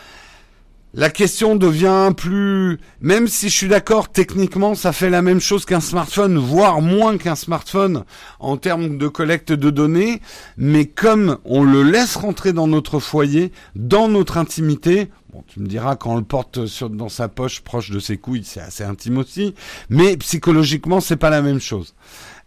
[0.96, 5.66] la question devient plus, même si je suis d'accord, techniquement, ça fait la même chose
[5.66, 8.06] qu'un smartphone, voire moins qu'un smartphone
[8.40, 10.20] en termes de collecte de données,
[10.58, 15.68] mais comme on le laisse rentrer dans notre foyer, dans notre intimité, bon, tu me
[15.68, 18.84] diras quand on le porte sur, dans sa poche proche de ses couilles, c'est assez
[18.84, 19.54] intime aussi,
[19.90, 21.94] mais psychologiquement, c'est pas la même chose.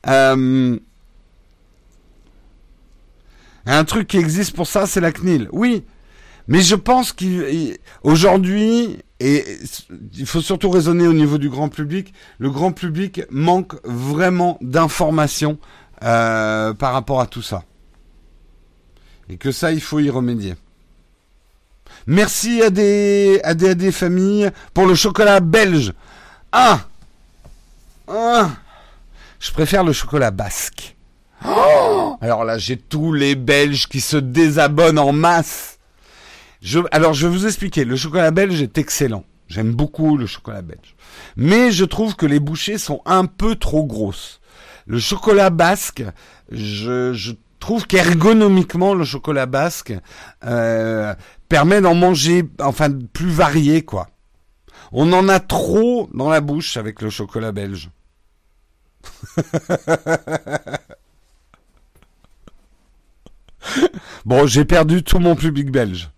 [0.09, 0.79] Euh,
[3.67, 5.49] un truc qui existe pour ça, c'est la CNIL.
[5.53, 5.85] Oui,
[6.49, 9.59] mais je pense qu'aujourd'hui, et
[10.15, 15.59] il faut surtout raisonner au niveau du grand public, le grand public manque vraiment d'informations
[16.03, 17.63] euh, par rapport à tout ça.
[19.29, 20.57] Et que ça, il faut y remédier.
[22.09, 25.93] Merci à des, à des, à des familles pour le chocolat belge.
[26.51, 26.81] Ah,
[28.09, 28.51] ah
[29.39, 30.92] Je préfère le chocolat basque.
[31.47, 35.81] Oh alors là, j'ai tous les Belges qui se désabonnent en masse.
[36.61, 37.85] Je, alors, je vais vous expliquer.
[37.85, 39.25] Le chocolat belge est excellent.
[39.49, 40.95] J'aime beaucoup le chocolat belge.
[41.37, 44.41] Mais je trouve que les bouchées sont un peu trop grosses.
[44.87, 46.05] Le chocolat basque,
[46.53, 49.93] je, je trouve qu'ergonomiquement, le chocolat basque
[50.45, 51.15] euh,
[51.49, 54.09] permet d'en manger, enfin, plus varié, quoi.
[54.93, 57.91] On en a trop dans la bouche avec le chocolat belge.
[64.25, 66.11] bon, j'ai perdu tout mon public belge.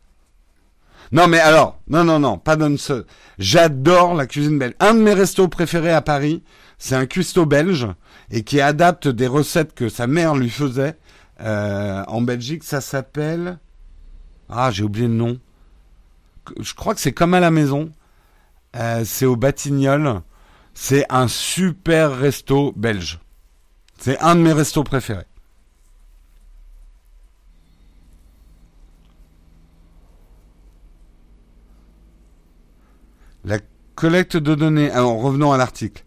[1.12, 3.04] Non, mais alors, non, non, non, pas seul.
[3.38, 4.74] J'adore la cuisine belge.
[4.80, 6.42] Un de mes restos préférés à Paris,
[6.78, 7.86] c'est un cuistot belge
[8.30, 10.96] et qui adapte des recettes que sa mère lui faisait
[11.40, 12.64] euh, en Belgique.
[12.64, 13.58] Ça s'appelle.
[14.48, 15.38] Ah, j'ai oublié le nom.
[16.58, 17.90] Je crois que c'est comme à la maison.
[18.76, 20.20] Euh, c'est au Batignolles.
[20.74, 23.20] C'est un super resto belge.
[23.98, 25.26] C'est un de mes restos préférés.
[33.44, 33.58] La
[33.94, 36.02] collecte de données, alors revenons à l'article.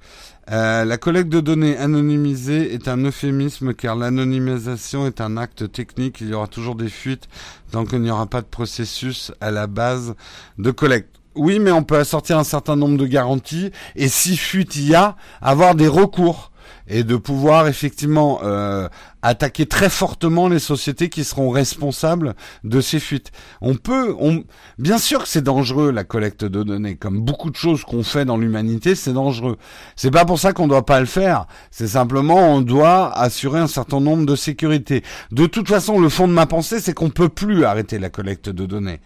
[0.49, 6.19] Euh, la collecte de données anonymisées est un euphémisme car l'anonymisation est un acte technique.
[6.21, 7.27] Il y aura toujours des fuites
[7.71, 10.15] tant qu'il n'y aura pas de processus à la base
[10.57, 11.15] de collecte.
[11.35, 14.95] Oui, mais on peut assortir un certain nombre de garanties et si fuite il y
[14.95, 16.51] a, avoir des recours
[16.87, 18.87] et de pouvoir effectivement euh,
[19.21, 23.31] attaquer très fortement les sociétés qui seront responsables de ces fuites.
[23.61, 24.15] On peut,
[24.77, 28.25] bien sûr que c'est dangereux la collecte de données, comme beaucoup de choses qu'on fait
[28.25, 29.57] dans l'humanité, c'est dangereux.
[29.95, 31.47] C'est pas pour ça qu'on doit pas le faire.
[31.71, 35.03] C'est simplement on doit assurer un certain nombre de sécurités.
[35.31, 38.49] De toute façon, le fond de ma pensée, c'est qu'on peut plus arrêter la collecte
[38.49, 38.99] de données.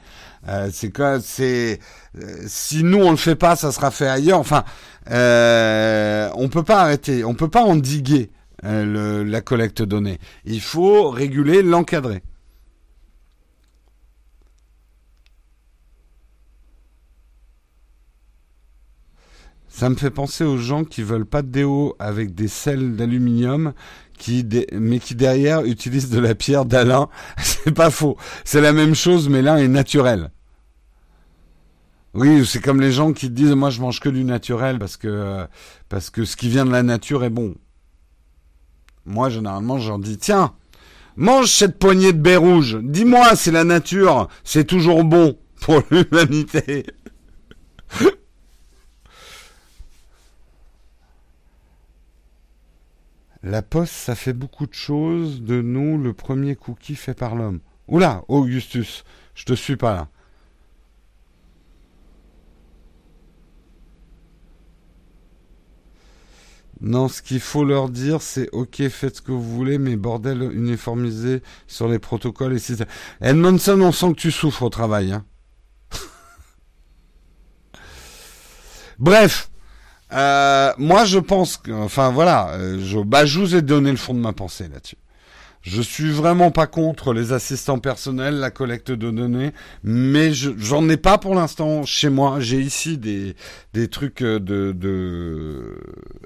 [0.47, 1.79] Euh, c'est quoi C'est
[2.17, 4.39] euh, si nous on le fait pas, ça sera fait ailleurs.
[4.39, 4.63] Enfin,
[5.11, 8.31] euh, on peut pas arrêter, on peut pas endiguer
[8.63, 10.19] la collecte de données.
[10.45, 12.21] Il faut réguler, l'encadrer.
[19.67, 23.73] Ça me fait penser aux gens qui veulent pas de déo avec des sels d'aluminium,
[24.73, 27.09] mais qui derrière utilisent de la pierre d'Alain.
[27.37, 28.17] C'est pas faux.
[28.43, 30.31] C'est la même chose, mais l'un est naturel.
[32.13, 35.47] Oui, c'est comme les gens qui disent moi je mange que du naturel parce que
[35.87, 37.55] parce que ce qui vient de la nature est bon.
[39.05, 40.53] Moi généralement j'en dis tiens,
[41.15, 42.79] mange cette poignée de baies rouges.
[42.81, 46.85] Dis-moi, c'est la nature, c'est toujours bon pour l'humanité.
[53.43, 55.41] La poste, ça fait beaucoup de choses.
[55.41, 57.59] De nous, le premier cookie fait par l'homme.
[57.87, 60.07] Oula, Augustus, je te suis pas là.
[66.81, 70.41] Non, ce qu'il faut leur dire, c'est ok, faites ce que vous voulez, mais bordel,
[70.53, 72.87] uniformisé sur les protocoles et systèmes.
[73.21, 75.11] Edmondson, on sent que tu souffres au travail.
[75.11, 75.23] Hein.
[78.97, 79.50] Bref,
[80.13, 83.97] euh, moi je pense que, enfin voilà, euh, je, bah, je vous ai donné le
[83.97, 84.97] fond de ma pensée là-dessus.
[85.61, 89.51] Je suis vraiment pas contre les assistants personnels, la collecte de données,
[89.83, 92.39] mais j'en ai pas pour l'instant chez moi.
[92.39, 93.35] J'ai ici des
[93.73, 95.77] des trucs de de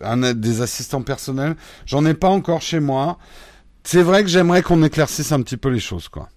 [0.01, 1.55] un, des assistants personnels.
[1.85, 3.17] J'en ai pas encore chez moi.
[3.83, 6.29] C'est vrai que j'aimerais qu'on éclaircisse un petit peu les choses, quoi.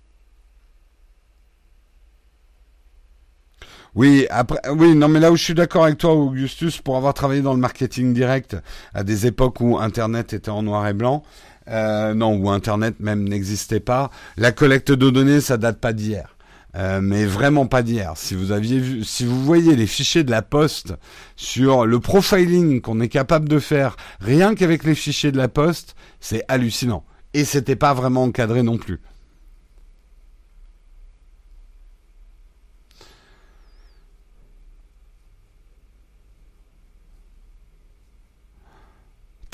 [3.94, 7.14] Oui, après, oui, non, mais là où je suis d'accord avec toi, Augustus, pour avoir
[7.14, 8.56] travaillé dans le marketing direct
[8.94, 11.22] à des époques où Internet était en noir et blanc,
[11.68, 14.10] euh, non, où Internet même n'existait pas.
[14.36, 16.36] La collecte de données, ça date pas d'hier.
[16.76, 18.12] Euh, mais vraiment pas d'hier.
[18.16, 20.94] Si vous aviez vu, si vous voyez les fichiers de la Poste
[21.34, 25.96] sur le profiling qu'on est capable de faire, rien qu'avec les fichiers de la Poste,
[26.20, 27.04] c'est hallucinant.
[27.32, 29.00] Et c'était pas vraiment encadré non plus.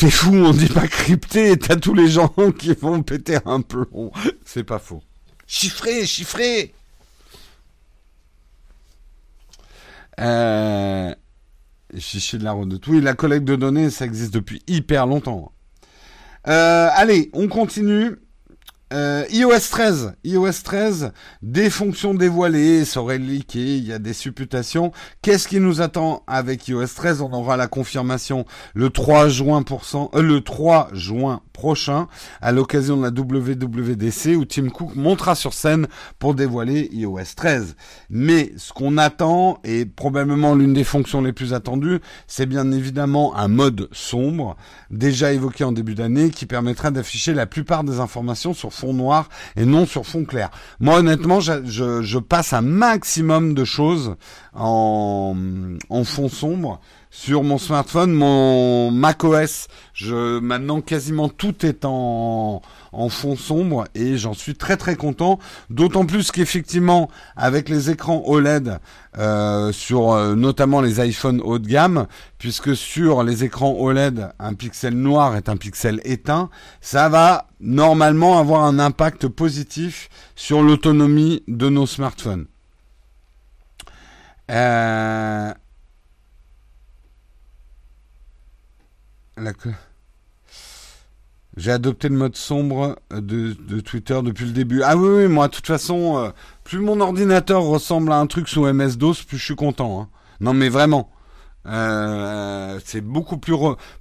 [0.05, 2.28] T'es fou, on dit pas crypté, t'as tous les gens
[2.59, 4.12] qui vont péter un plomb.
[4.44, 5.02] C'est pas faux.
[5.46, 6.74] Chiffré, chiffré
[10.20, 11.14] euh...
[11.96, 12.86] Fichier de la redoute.
[12.86, 15.52] Oui, la collecte de données, ça existe depuis hyper longtemps.
[16.48, 18.16] Euh, allez, on continue.
[18.95, 24.12] Euh, iOS 13, iOS 13, des fonctions dévoilées, ça aurait leaké, il y a des
[24.12, 24.92] supputations.
[25.20, 30.22] Qu'est-ce qui nous attend avec iOS 13 On aura la confirmation le 3 juin euh,
[30.22, 32.07] le 3 juin prochain
[32.40, 35.88] à l'occasion de la WWDC où Tim Cook montera sur scène
[36.20, 37.74] pour dévoiler iOS 13.
[38.11, 43.34] Mais ce qu'on attend et probablement l'une des fonctions les plus attendues, c'est bien évidemment
[43.34, 44.57] un mode sombre
[44.92, 49.64] déjà évoqué en début d'année qui permettra d'afficher la plupart des informations sur noir et
[49.64, 50.51] non sur fond clair.
[50.80, 54.16] Moi, honnêtement, je, passe un maximum de choses
[54.55, 55.35] en,
[55.89, 56.80] en fond sombre
[57.15, 59.69] sur mon smartphone, mon macOS.
[59.93, 62.61] Je maintenant quasiment tout est en,
[62.91, 65.39] en fond sombre et j'en suis très très content.
[65.71, 68.81] D'autant plus qu'effectivement avec les écrans OLED
[69.17, 72.09] euh, sur euh, notamment les iPhones haut de gamme,
[72.39, 76.51] puisque sur les écrans OLED un pixel noir est un pixel éteint,
[76.81, 82.47] ça va normalement avoir un impact positif sur l'autonomie de nos smartphones.
[84.51, 85.55] Euh,
[91.57, 94.82] J'ai adopté le mode sombre de, Twitter depuis le début.
[94.82, 96.30] Ah oui, oui moi, de toute façon, euh,
[96.64, 100.01] plus mon ordinateur ressemble à un truc sous MS-DOS, plus je suis content.
[100.01, 100.09] Hein.
[100.41, 101.11] Non, mais vraiment.
[101.66, 103.55] Euh, c'est beaucoup plus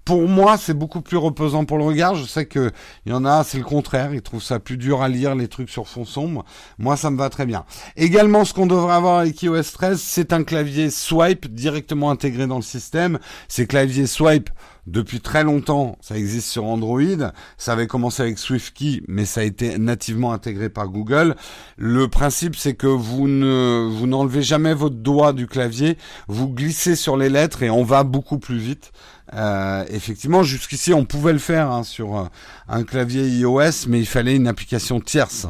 [0.03, 2.71] pour moi c'est beaucoup plus reposant pour le regard je sais que
[3.05, 5.47] il y en a c'est le contraire ils trouvent ça plus dur à lire les
[5.47, 6.43] trucs sur fond sombre
[6.77, 7.63] moi ça me va très bien
[7.95, 12.57] également ce qu'on devrait avoir avec iOS 13 c'est un clavier swipe directement intégré dans
[12.57, 13.17] le système
[13.47, 14.49] ces claviers swipe
[14.86, 17.31] depuis très longtemps, ça existe sur Android.
[17.57, 21.36] Ça avait commencé avec SwiftKey, mais ça a été nativement intégré par Google.
[21.77, 26.95] Le principe, c'est que vous ne vous n'enlevez jamais votre doigt du clavier, vous glissez
[26.95, 28.91] sur les lettres et on va beaucoup plus vite.
[29.34, 32.23] Euh, effectivement, jusqu'ici, on pouvait le faire hein, sur euh,
[32.67, 35.47] un clavier iOS, mais il fallait une application tierce.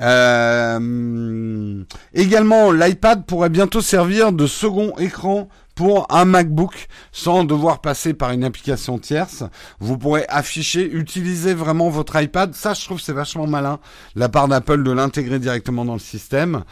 [0.00, 1.84] Euh,
[2.14, 8.30] également, l'iPad pourrait bientôt servir de second écran pour un MacBook sans devoir passer par
[8.30, 9.44] une application tierce.
[9.80, 12.54] Vous pourrez afficher, utiliser vraiment votre iPad.
[12.54, 13.78] Ça, je trouve c'est vachement malin
[14.14, 16.64] la part d'Apple de l'intégrer directement dans le système.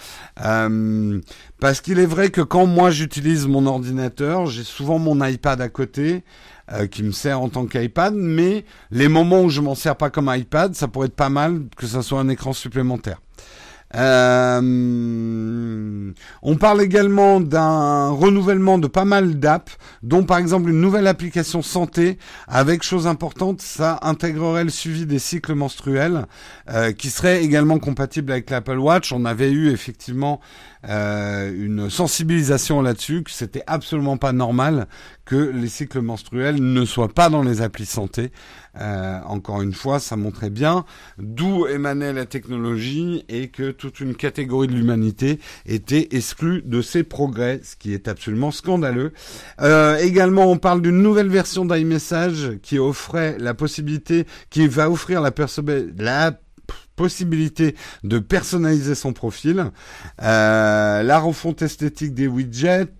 [0.44, 1.20] Euh,
[1.60, 5.68] parce qu'il est vrai que quand moi j'utilise mon ordinateur, j'ai souvent mon iPad à
[5.68, 6.24] côté
[6.72, 10.10] euh, qui me sert en tant qu'iPad, mais les moments où je m'en sers pas
[10.10, 13.20] comme iPad, ça pourrait être pas mal que ça soit un écran supplémentaire.
[13.96, 14.62] Euh,
[16.42, 21.62] on parle également d'un renouvellement de pas mal d'apps, dont par exemple une nouvelle application
[21.62, 26.26] santé, avec chose importante, ça intégrerait le suivi des cycles menstruels,
[26.70, 29.12] euh, qui serait également compatible avec l'Apple Watch.
[29.12, 30.40] On avait eu effectivement
[30.88, 34.86] euh, une sensibilisation là-dessus, que c'était absolument pas normal
[35.24, 38.32] que les cycles menstruels ne soient pas dans les applis santé.
[38.80, 40.84] Euh, encore une fois, ça montrait bien
[41.18, 47.04] d'où émanait la technologie et que toute une catégorie de l'humanité était exclue de ces
[47.04, 49.12] progrès, ce qui est absolument scandaleux.
[49.60, 55.20] Euh, également, on parle d'une nouvelle version d'iMessage qui offrait la possibilité, qui va offrir
[55.20, 55.32] la,
[55.98, 56.40] la
[57.00, 59.70] possibilité de personnaliser son profil,
[60.20, 62.92] euh, la refonte esthétique des widgets,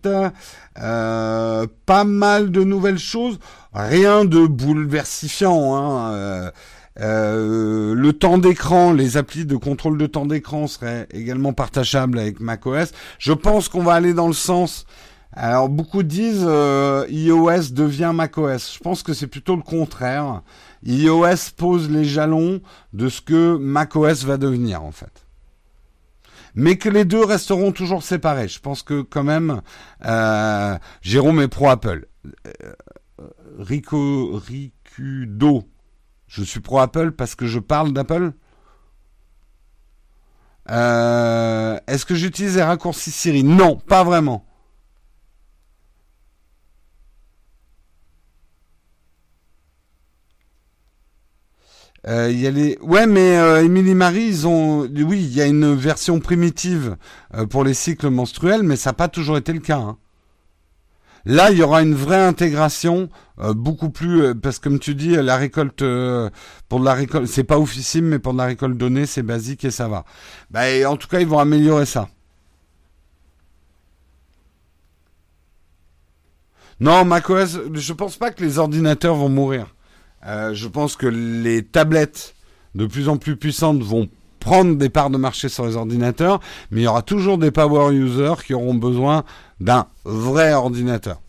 [0.81, 3.39] euh, pas mal de nouvelles choses,
[3.75, 5.77] rien de bouleversifiant.
[5.77, 6.51] Hein,
[6.99, 12.41] euh, le temps d'écran, les applis de contrôle de temps d'écran seraient également partageables avec
[12.41, 12.93] macOS.
[13.19, 14.87] Je pense qu'on va aller dans le sens
[15.33, 18.75] alors beaucoup disent iOS devient macOS.
[18.75, 20.43] Je pense que c'est plutôt le contraire
[20.85, 22.61] iOS pose les jalons
[22.93, 25.27] de ce que macOS va devenir en fait.
[26.55, 28.49] Mais que les deux resteront toujours séparés.
[28.49, 29.63] Je pense que quand même,
[30.05, 32.07] euh, Jérôme est pro Apple.
[32.47, 32.73] Euh,
[33.59, 35.65] Rico, Ricudo,
[36.27, 38.33] je suis pro Apple parce que je parle d'Apple.
[40.71, 43.45] Euh, Est-ce que j'utilise les raccourcis Siri?
[43.45, 44.45] Non, pas vraiment.
[52.09, 52.79] Euh, y a les...
[52.81, 54.81] Ouais, mais euh, Marie, ils ont...
[54.81, 56.97] Oui, il y a une version primitive
[57.35, 59.79] euh, pour les cycles menstruels, mais ça n'a pas toujours été le cas.
[59.79, 59.99] Hein.
[61.27, 64.35] Là, il y aura une vraie intégration, euh, beaucoup plus...
[64.35, 65.85] parce que comme tu dis, la récolte...
[66.69, 67.27] pour de la récolte...
[67.27, 70.05] C'est pas oufissime, mais pour de la récolte donnée, c'est basique et ça va.
[70.51, 72.09] Bah, en tout cas, ils vont améliorer ça.
[76.81, 79.75] Non, macOS, je pense pas que les ordinateurs vont mourir.
[80.27, 82.35] Euh, je pense que les tablettes
[82.75, 84.09] de plus en plus puissantes vont
[84.39, 86.41] prendre des parts de marché sur les ordinateurs,
[86.71, 89.25] mais il y aura toujours des power users qui auront besoin
[89.61, 91.21] d'un vrai ordinateur.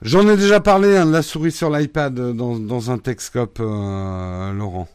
[0.00, 4.88] J'en ai déjà parlé hein, la souris sur l'iPad dans, un Texcope, euh, Laurent.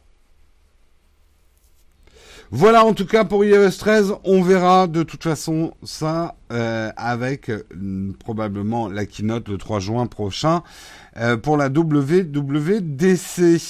[2.51, 7.49] Voilà en tout cas pour iOS 13, on verra de toute façon ça euh, avec
[7.49, 7.65] euh,
[8.19, 10.63] probablement la keynote le 3 juin prochain
[11.17, 13.61] euh, pour la WWDC.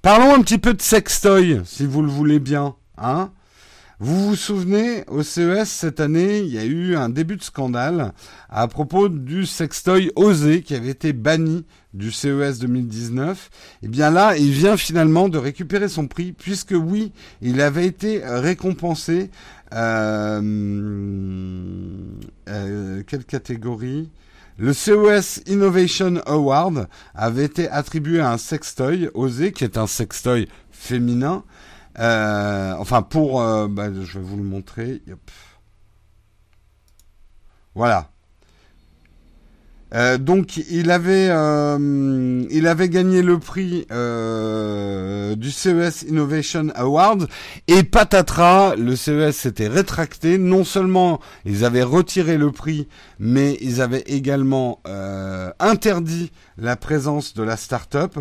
[0.00, 3.32] Parlons un petit peu de sextoy si vous le voulez bien, hein
[4.02, 8.14] vous vous souvenez, au CES cette année, il y a eu un début de scandale
[8.48, 13.50] à propos du sextoy Osé qui avait été banni du CES 2019.
[13.82, 18.22] Et bien là, il vient finalement de récupérer son prix puisque oui, il avait été
[18.24, 19.30] récompensé.
[19.74, 20.40] Euh,
[22.48, 24.08] euh, quelle catégorie?
[24.56, 30.48] Le CES Innovation Award avait été attribué à un sextoy, Osé, qui est un sextoy
[30.70, 31.44] féminin,
[31.98, 33.42] euh, enfin, pour...
[33.42, 35.02] Euh, bah, je vais vous le montrer.
[37.74, 38.10] Voilà.
[39.92, 43.86] Euh, donc il avait il avait gagné le prix
[45.36, 47.26] du CES Innovation Award
[47.66, 52.86] et patatras le CES s'était rétracté non seulement ils avaient retiré le prix
[53.18, 54.80] mais ils avaient également
[55.58, 58.16] interdit la présence de la start-up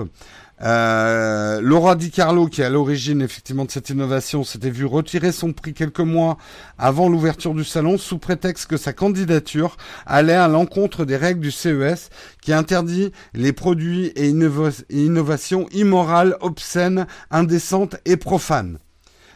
[0.62, 5.32] euh, Laura Di Carlo, qui est à l'origine effectivement de cette innovation, s'était vu retirer
[5.32, 6.38] son prix quelques mois
[6.78, 11.52] avant l'ouverture du salon sous prétexte que sa candidature allait à l'encontre des règles du
[11.52, 12.10] CES
[12.42, 18.80] qui interdit les produits et, innovations immorales, obscènes, indécentes et profanes.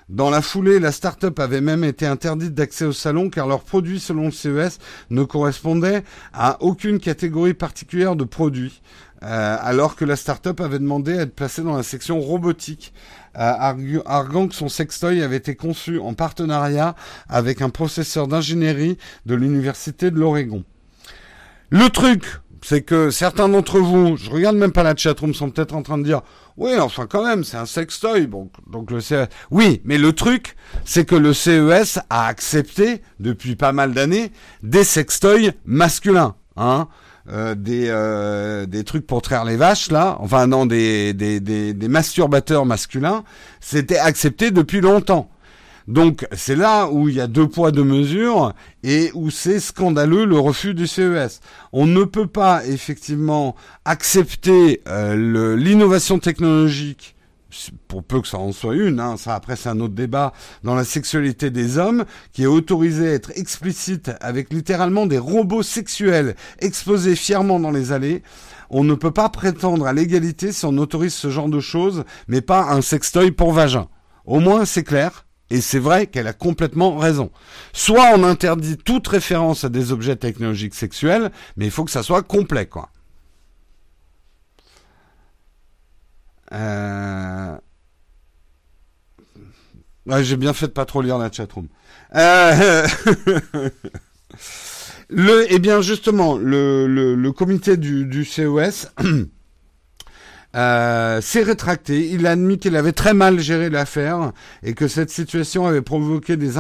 [0.09, 4.01] Dans la foulée, la start-up avait même été interdite d'accès au salon car leurs produits,
[4.01, 6.03] selon le CES, ne correspondaient
[6.33, 8.81] à aucune catégorie particulière de produits.
[9.23, 12.93] Euh, alors que la start-up avait demandé à être placée dans la section robotique,
[13.37, 13.71] euh,
[14.05, 16.95] arguant que son sextoy avait été conçu en partenariat
[17.29, 20.63] avec un processeur d'ingénierie de l'université de l'Oregon.
[21.69, 22.25] Le truc,
[22.61, 25.97] c'est que certains d'entre vous, je regarde même pas la chatroom, sont peut-être en train
[25.97, 26.21] de dire,
[26.57, 28.27] oui, enfin quand même, c'est un sextoy.
[28.27, 29.27] Bon, donc le CES.
[29.51, 34.31] Oui, mais le truc, c'est que le CES a accepté depuis pas mal d'années
[34.63, 36.87] des sextoys masculins, hein.
[37.29, 41.73] Euh, des euh, des trucs pour traire les vaches là, enfin non des des des,
[41.73, 43.23] des masturbateurs masculins,
[43.61, 45.29] c'était accepté depuis longtemps.
[45.87, 48.53] Donc c'est là où il y a deux poids deux mesures
[48.83, 51.39] et où c'est scandaleux le refus du CES.
[51.71, 53.55] On ne peut pas effectivement
[53.85, 57.12] accepter euh, l'innovation technologique
[57.87, 60.33] pour peu que ça en soit une, hein, ça après c'est un autre débat,
[60.63, 65.63] dans la sexualité des hommes, qui est autorisé à être explicite avec littéralement des robots
[65.63, 68.23] sexuels exposés fièrement dans les allées.
[68.69, 72.41] On ne peut pas prétendre à l'égalité si on autorise ce genre de choses, mais
[72.41, 73.87] pas un sextoy pour vagin.
[74.25, 77.29] Au moins c'est clair, et c'est vrai qu'elle a complètement raison.
[77.73, 82.01] Soit on interdit toute référence à des objets technologiques sexuels, mais il faut que ça
[82.01, 82.89] soit complet, quoi.
[86.53, 87.57] Euh...
[90.21, 91.67] J'ai bien fait de pas trop lire la chatroom.
[92.15, 92.87] Euh...
[95.09, 98.91] le, eh bien justement, le, le, le comité du, du CES
[100.55, 102.09] euh, s'est rétracté.
[102.09, 104.31] Il a admis qu'il avait très mal géré l'affaire
[104.61, 106.51] et que cette situation avait provoqué des,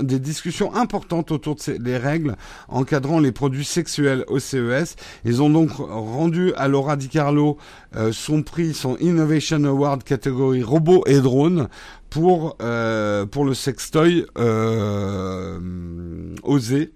[0.00, 2.36] des discussions importantes autour des règles
[2.68, 4.96] encadrant les produits sexuels au CES.
[5.24, 7.58] Ils ont donc rendu à Laura Di Carlo
[7.96, 11.68] euh, son prix, son Innovation Award catégorie robot et drone
[12.08, 15.58] pour euh, pour le sextoy euh,
[16.42, 16.92] osé.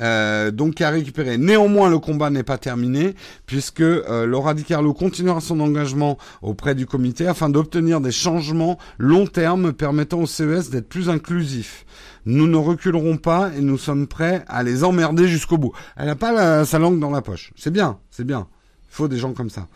[0.00, 1.38] Euh, donc à récupérer.
[1.38, 3.14] Néanmoins, le combat n'est pas terminé
[3.46, 8.78] puisque euh, Laura Di Carlo continuera son engagement auprès du comité afin d'obtenir des changements
[8.98, 11.86] long terme permettant au CES d'être plus inclusif.
[12.26, 15.72] Nous ne reculerons pas et nous sommes prêts à les emmerder jusqu'au bout.
[15.96, 17.52] Elle n'a pas sa langue dans la poche.
[17.56, 18.46] C'est bien, c'est bien.
[18.90, 19.66] Il faut des gens comme ça.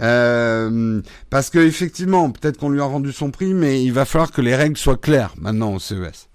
[0.00, 1.00] Euh,
[1.30, 4.40] parce que effectivement, peut-être qu'on lui a rendu son prix, mais il va falloir que
[4.40, 6.28] les règles soient claires maintenant au CES.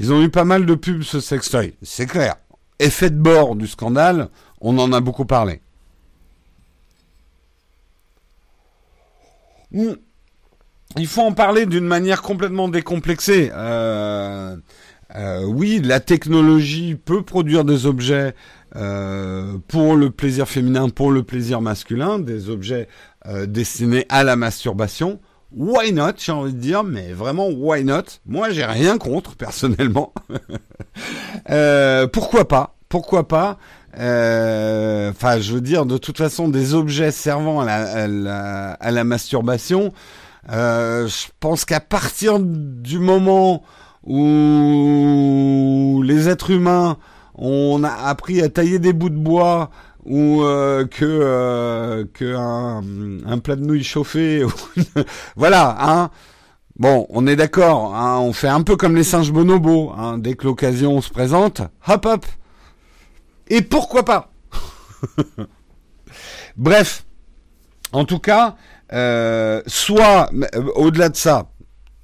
[0.00, 2.36] Ils ont eu pas mal de pubs ce sextoy, c'est clair.
[2.78, 4.30] Effet de bord du scandale,
[4.62, 5.60] on en a beaucoup parlé.
[9.70, 9.92] Hmm.
[10.96, 13.50] Il faut en parler d'une manière complètement décomplexée.
[13.52, 14.56] Euh,
[15.16, 18.34] euh, oui, la technologie peut produire des objets
[18.76, 22.88] euh, pour le plaisir féminin, pour le plaisir masculin, des objets
[23.46, 25.20] destinés à la masturbation
[25.54, 28.04] why not, j'ai envie de dire, mais vraiment why not?
[28.26, 30.12] Moi, j'ai rien contre personnellement.
[31.50, 32.76] euh, pourquoi pas?
[32.88, 33.58] Pourquoi pas?
[33.98, 38.72] Euh, Enfin, je veux dire, de toute façon, des objets servant à la, à la,
[38.72, 39.92] à la masturbation.
[40.50, 43.62] Euh, je pense qu'à partir du moment
[44.04, 46.96] où les êtres humains
[47.40, 49.70] on a appris à tailler des bouts de bois
[50.04, 54.44] ou euh, que euh, plat de nouilles chauffé.
[55.36, 56.10] voilà, hein.
[56.76, 60.34] Bon, on est d'accord, hein, on fait un peu comme les singes bonobos, hein, dès
[60.34, 62.26] que l'occasion se présente, hop hop.
[63.48, 64.32] Et pourquoi pas?
[66.56, 67.04] Bref,
[67.92, 68.56] en tout cas,
[68.92, 71.50] euh, soit euh, au-delà de ça,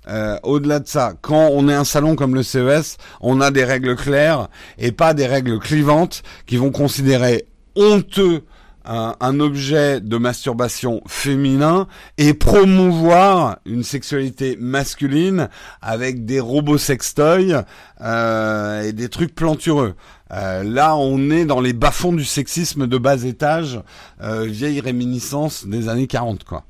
[0.08, 3.64] euh, au-delà de ça, quand on est un salon comme le CES, on a des
[3.64, 8.42] règles claires et pas des règles clivantes qui vont considérer honteux
[8.86, 15.48] un, objet de masturbation féminin et promouvoir une sexualité masculine
[15.82, 17.64] avec des robots sextoys
[18.00, 19.94] euh, et des trucs plantureux.
[20.32, 23.80] Euh, là, on est dans les bas-fonds du sexisme de bas étage,
[24.22, 26.64] euh, vieille réminiscence des années 40, quoi.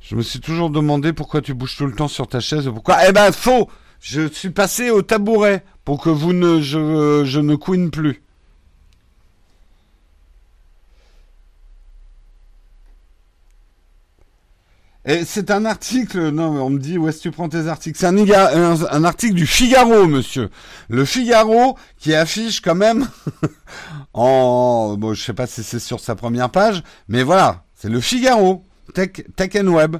[0.00, 2.70] Je me suis toujours demandé pourquoi tu bouges tout le temps sur ta chaise.
[2.72, 3.68] Pourquoi Eh ben, faux
[4.08, 8.22] Je suis passé au tabouret pour que vous ne, je, ne couine plus.
[15.06, 17.98] Et c'est un article, non, on me dit où est-ce que tu prends tes articles?
[17.98, 20.50] C'est un, un, article du Figaro, monsieur.
[20.88, 23.08] Le Figaro qui affiche quand même
[24.14, 28.00] en, bon, je sais pas si c'est sur sa première page, mais voilà, c'est le
[28.00, 28.62] Figaro,
[28.94, 29.96] Tech, Tech and Web.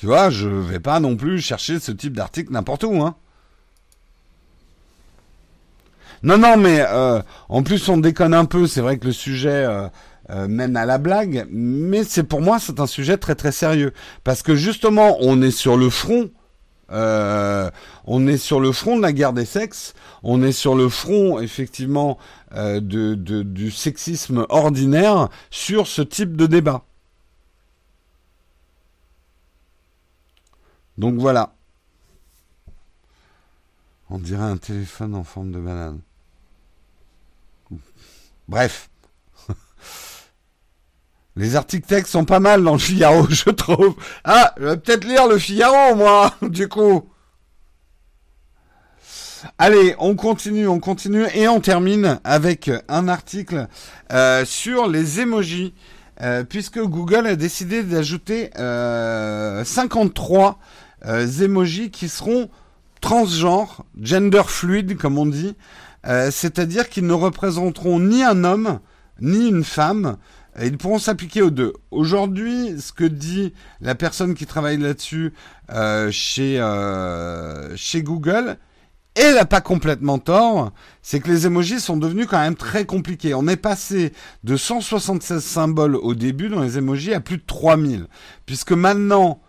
[0.00, 3.16] Tu vois, je vais pas non plus chercher ce type d'article n'importe où, hein.
[6.22, 7.20] Non, non, mais euh,
[7.50, 8.66] en plus on déconne un peu.
[8.66, 9.88] C'est vrai que le sujet euh,
[10.30, 13.92] euh, mène à la blague, mais c'est pour moi c'est un sujet très très sérieux
[14.24, 16.30] parce que justement on est sur le front.
[16.90, 19.92] on est sur le front de la guerre des sexes,
[20.22, 22.16] on est sur le front effectivement
[22.54, 26.84] de, du sexisme ordinaire sur ce type de débat.
[31.00, 31.54] Donc voilà.
[34.10, 36.00] On dirait un téléphone en forme de banane.
[38.46, 38.90] Bref.
[41.36, 43.94] Les articles textes sont pas mal dans le Figaro, je trouve.
[44.24, 47.08] Ah, je vais peut-être lire le Figaro, moi, du coup.
[49.56, 53.68] Allez, on continue, on continue et on termine avec un article
[54.12, 55.72] euh, sur les emojis,
[56.20, 58.50] euh, puisque Google a décidé d'ajouter
[59.64, 60.58] 53
[61.06, 62.50] euh, emojis qui seront
[63.00, 65.56] transgenres, gender fluid comme on dit,
[66.04, 68.80] c'est-à-dire qu'ils ne représenteront ni un homme
[69.20, 70.16] ni une femme.
[70.60, 71.74] Ils pourront s'appliquer aux deux.
[71.90, 75.32] Aujourd'hui, ce que dit la personne qui travaille là-dessus
[76.10, 76.58] chez,
[77.76, 78.58] chez Google,
[79.16, 80.72] et elle n'a pas complètement tort,
[81.02, 83.34] c'est que les emojis sont devenus quand même très compliqués.
[83.34, 84.12] On est passé
[84.44, 88.06] de 176 symboles au début dans les emojis à plus de 3000.
[88.46, 89.42] Puisque maintenant,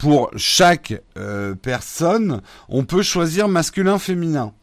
[0.00, 2.40] pour chaque euh, personne,
[2.70, 4.54] on peut choisir masculin, féminin.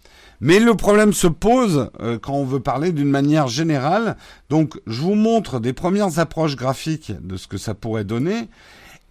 [0.42, 4.18] Mais le problème se pose euh, quand on veut parler d'une manière générale.
[4.50, 8.50] Donc, je vous montre des premières approches graphiques de ce que ça pourrait donner.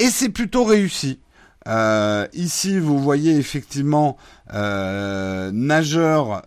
[0.00, 1.20] Et c'est plutôt réussi.
[1.68, 4.16] Euh, ici, vous voyez effectivement
[4.52, 6.42] nageur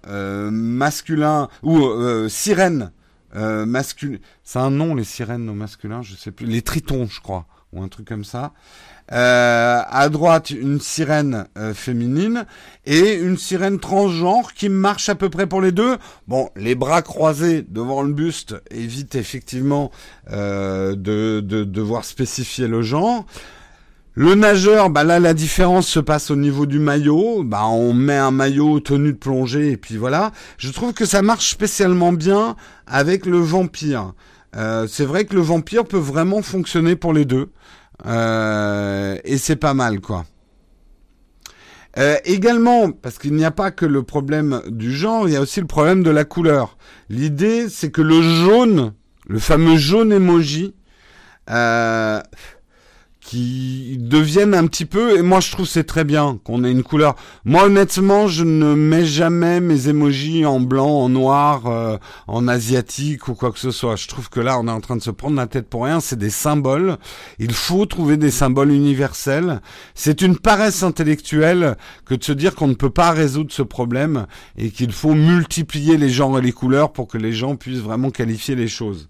[0.52, 1.80] masculin ou
[2.28, 2.92] sirène
[3.36, 4.18] euh, masculin.
[4.44, 6.46] C'est un nom les sirènes au masculin, je sais plus.
[6.46, 8.54] Les tritons, je crois, ou un truc comme ça.
[9.12, 12.46] À droite, une sirène féminine
[12.86, 15.98] et une sirène transgenre qui marche à peu près pour les deux.
[16.28, 19.92] Bon, les bras croisés devant le buste évite effectivement
[20.32, 23.26] de, de devoir spécifier le genre.
[24.16, 27.44] Le nageur, bah là la différence se passe au niveau du maillot.
[27.46, 30.34] Bah on met un maillot tenue de plongée et puis voilà.
[30.58, 34.12] Je trouve que ça marche spécialement bien avec le vampire.
[34.58, 37.50] Euh, c'est vrai que le vampire peut vraiment fonctionner pour les deux.
[38.06, 40.26] Euh, et c'est pas mal quoi.
[41.98, 45.42] Euh, également, parce qu'il n'y a pas que le problème du genre, il y a
[45.42, 46.78] aussi le problème de la couleur.
[47.10, 48.94] L'idée, c'est que le jaune,
[49.28, 50.76] le fameux jaune emoji,
[51.50, 52.22] euh,
[53.30, 56.82] qui deviennent un petit peu et moi je trouve c'est très bien qu'on ait une
[56.82, 57.16] couleur.
[57.46, 63.28] Moi honnêtement, je ne mets jamais mes emojis en blanc, en noir, euh, en asiatique
[63.28, 63.98] ou quoi que ce soit.
[63.98, 66.00] Je trouve que là on est en train de se prendre la tête pour rien,
[66.00, 66.98] c'est des symboles.
[67.38, 69.62] Il faut trouver des symboles universels.
[69.94, 74.26] C'est une paresse intellectuelle que de se dire qu'on ne peut pas résoudre ce problème
[74.58, 78.10] et qu'il faut multiplier les genres et les couleurs pour que les gens puissent vraiment
[78.10, 79.08] qualifier les choses.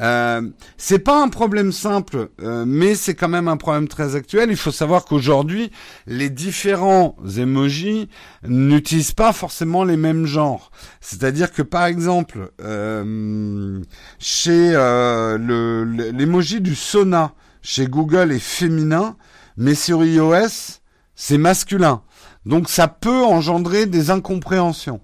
[0.00, 0.42] Euh,
[0.76, 4.50] c'est pas un problème simple, euh, mais c'est quand même un problème très actuel.
[4.50, 5.70] Il faut savoir qu'aujourd'hui,
[6.06, 8.08] les différents emojis
[8.46, 10.70] n'utilisent pas forcément les mêmes genres.
[11.00, 13.80] C'est-à-dire que par exemple, euh,
[14.18, 17.32] chez euh, le l'emoji du sauna
[17.62, 19.16] chez Google est féminin,
[19.56, 20.80] mais sur iOS
[21.14, 22.02] c'est masculin.
[22.46, 25.00] Donc ça peut engendrer des incompréhensions.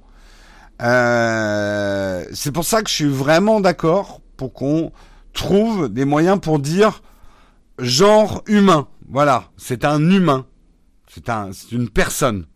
[0.83, 4.91] Euh, c'est pour ça que je suis vraiment d'accord pour qu'on
[5.35, 7.03] trouve des moyens pour dire
[7.79, 8.89] genre humain.
[9.07, 10.47] Voilà, c'est un humain.
[11.13, 12.47] C'est un, une personne.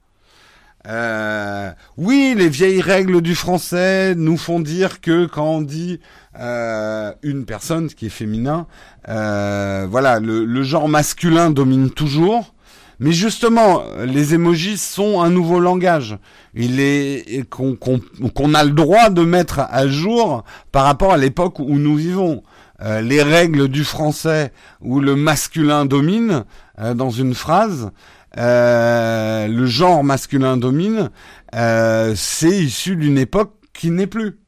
[0.88, 6.00] Euh, oui, les vieilles règles du français nous font dire que quand on dit
[6.40, 8.66] euh, une personne, ce qui est féminin,
[9.10, 12.53] euh, voilà, le, genre masculin domine toujours.
[13.00, 16.16] Mais justement, les émojis sont un nouveau langage.
[16.54, 21.78] Il est qu'on a le droit de mettre à jour par rapport à l'époque où
[21.78, 22.42] nous vivons.
[22.82, 26.44] Euh, les règles du français où le masculin domine
[26.80, 27.92] euh, dans une phrase,
[28.36, 31.10] euh, le genre masculin domine,
[31.52, 34.40] c'est issu d'une époque qui n'est plus.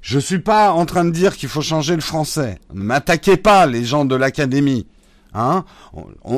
[0.00, 2.58] Je suis pas en train de dire qu'il faut changer le français.
[2.72, 4.86] Ne m'attaquez pas, les gens de l'académie.
[5.34, 5.64] Hein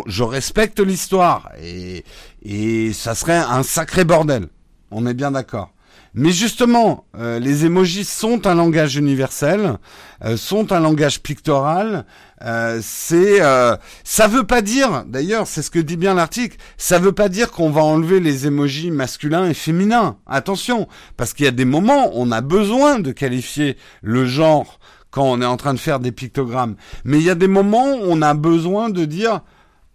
[0.06, 2.04] je respecte l'histoire et,
[2.42, 4.48] et ça serait un sacré bordel.
[4.90, 5.72] On est bien d'accord.
[6.12, 9.78] Mais justement, euh, les émojis sont un langage universel,
[10.24, 12.04] euh, sont un langage pictoral.
[12.42, 16.98] Euh, c'est, euh, ça veut pas dire, d'ailleurs, c'est ce que dit bien l'article, ça
[16.98, 20.16] veut pas dire qu'on va enlever les émojis masculins et féminins.
[20.26, 24.80] Attention, parce qu'il y a des moments, on a besoin de qualifier le genre
[25.10, 26.76] quand on est en train de faire des pictogrammes.
[27.04, 29.42] Mais il y a des moments où on a besoin de dire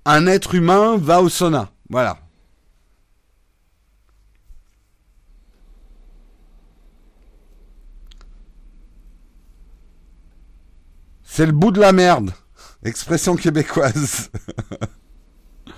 [0.06, 1.70] un être humain va au sauna.
[1.90, 2.18] Voilà.
[11.24, 12.32] C'est le bout de la merde.
[12.84, 14.30] Expression québécoise.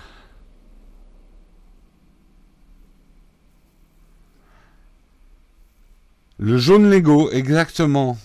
[6.38, 8.16] le jaune Lego, exactement.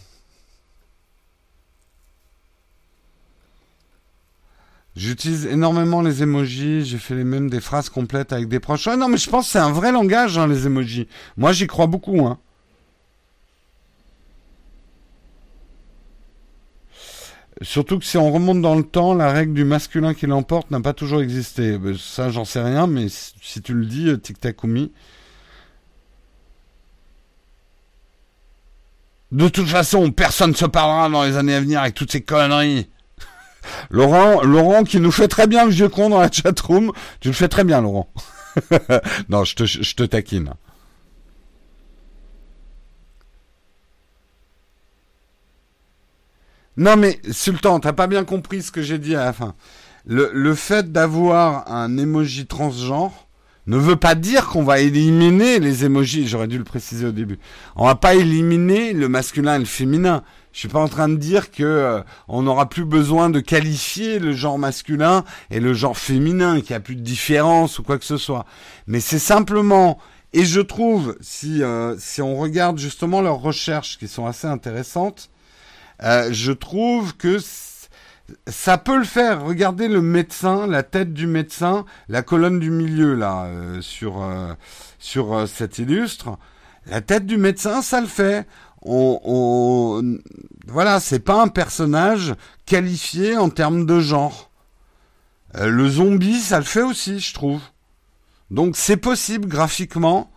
[4.95, 8.87] J'utilise énormément les emojis, j'ai fait les mêmes des phrases complètes avec des proches.
[8.87, 11.07] non, mais je pense que c'est un vrai langage, hein, les emojis.
[11.35, 12.27] Moi, j'y crois beaucoup.
[12.27, 12.37] Hein.
[17.63, 20.81] Surtout que si on remonte dans le temps, la règle du masculin qui l'emporte n'a
[20.81, 21.77] pas toujours existé.
[21.77, 24.91] Ben, ça, j'en sais rien, mais si tu le dis, euh, Tic Takumi.
[29.31, 32.21] De toute façon, personne ne se parlera dans les années à venir avec toutes ces
[32.21, 32.87] conneries.
[33.89, 36.91] Laurent, Laurent qui nous fait très bien le vieux con dans la chatroom.
[37.19, 38.09] Tu le fais très bien, Laurent.
[39.29, 40.53] non, je te, taquine.
[46.75, 49.53] Non mais Sultan, t'as pas bien compris ce que j'ai dit à la fin.
[50.05, 53.27] Le, le fait d'avoir un emoji transgenre
[53.67, 56.27] ne veut pas dire qu'on va éliminer les emojis.
[56.27, 57.39] J'aurais dû le préciser au début.
[57.75, 60.23] On va pas éliminer le masculin et le féminin.
[60.53, 64.19] Je suis pas en train de dire que euh, on n'aura plus besoin de qualifier
[64.19, 67.97] le genre masculin et le genre féminin, qu'il n'y a plus de différence ou quoi
[67.97, 68.45] que ce soit.
[68.87, 69.99] Mais c'est simplement,
[70.31, 75.29] et je trouve, si euh, si on regarde justement leurs recherches qui sont assez intéressantes,
[76.01, 77.37] euh, je trouve que
[78.47, 79.43] ça peut le faire.
[79.43, 84.53] Regardez le médecin, la tête du médecin, la colonne du milieu là euh, sur euh,
[84.99, 86.37] sur cet illustre.
[86.87, 88.45] La tête du médecin, ça le fait.
[88.85, 90.17] On, on
[90.67, 94.51] voilà, c'est pas un personnage qualifié en termes de genre.
[95.59, 97.61] le zombie, ça le fait aussi, je trouve.
[98.51, 100.29] Donc c'est possible graphiquement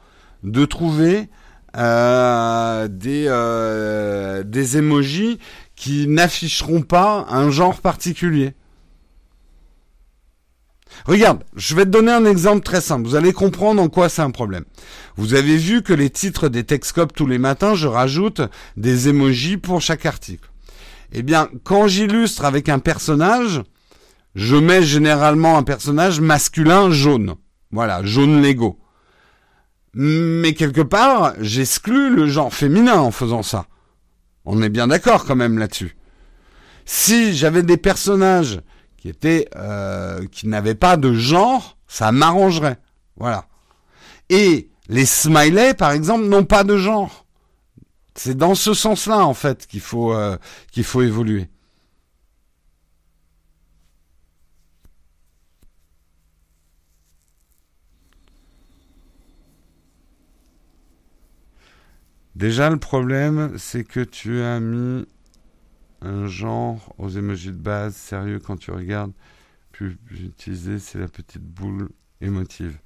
[0.43, 1.29] de trouver
[1.77, 5.39] euh, des euh, des emojis
[5.75, 8.55] qui n'afficheront pas un genre particulier.
[11.07, 13.07] Regarde, je vais te donner un exemple très simple.
[13.07, 14.65] Vous allez comprendre en quoi c'est un problème.
[15.17, 18.43] Vous avez vu que les titres des Texcopes tous les matins, je rajoute
[18.77, 20.51] des emojis pour chaque article.
[21.13, 23.63] Eh bien, quand j'illustre avec un personnage,
[24.35, 27.37] je mets généralement un personnage masculin jaune.
[27.71, 28.77] Voilà, jaune Lego.
[29.95, 33.67] Mais quelque part, j'exclus le genre féminin en faisant ça.
[34.45, 35.97] On est bien d'accord quand même là-dessus.
[36.85, 38.61] Si j'avais des personnages
[39.57, 42.79] euh, qui n'avaient pas de genre, ça m'arrangerait.
[43.17, 43.47] Voilà.
[44.29, 47.27] Et les smileys, par exemple, n'ont pas de genre.
[48.15, 50.37] C'est dans ce sens-là, en fait, qu'il faut euh,
[50.73, 51.49] qu'il faut évoluer.
[62.35, 65.07] Déjà, le problème, c'est que tu as mis
[66.01, 67.95] un genre aux emojis de base.
[67.95, 69.13] Sérieux, quand tu regardes,
[69.73, 71.91] plus utilisé, c'est la petite boule
[72.21, 72.79] émotive.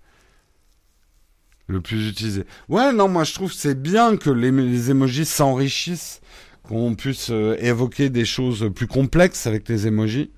[1.67, 2.45] Le plus utilisé.
[2.69, 6.21] Ouais, non, moi je trouve c'est bien que les, les emojis s'enrichissent,
[6.65, 10.33] qu'on puisse euh, évoquer des choses plus complexes avec les emojis.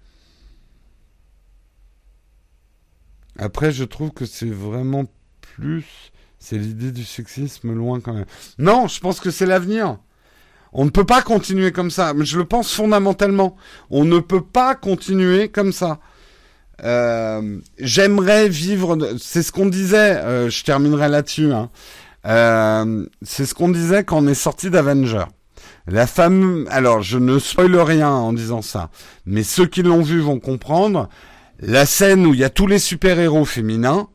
[3.39, 5.07] Après, je trouve que c'est vraiment
[5.41, 6.13] plus
[6.43, 8.27] c'est l'idée du sexisme loin quand même.
[8.59, 9.99] Non, je pense que c'est l'avenir.
[10.73, 12.15] On ne peut pas continuer comme ça.
[12.19, 13.57] Je le pense fondamentalement.
[13.91, 15.99] On ne peut pas continuer comme ça.
[16.83, 18.97] Euh, j'aimerais vivre.
[19.19, 20.17] C'est ce qu'on disait.
[20.17, 21.53] Euh, je terminerai là-dessus.
[21.53, 21.71] Hein.
[22.27, 25.25] Euh, c'est ce qu'on disait quand on est sorti d'Avenger.
[25.87, 26.67] La femme.
[26.71, 28.91] Alors, je ne spoile rien en disant ça,
[29.27, 31.09] mais ceux qui l'ont vu vont comprendre.
[31.61, 34.09] La scène où il y a tous les super-héros féminins.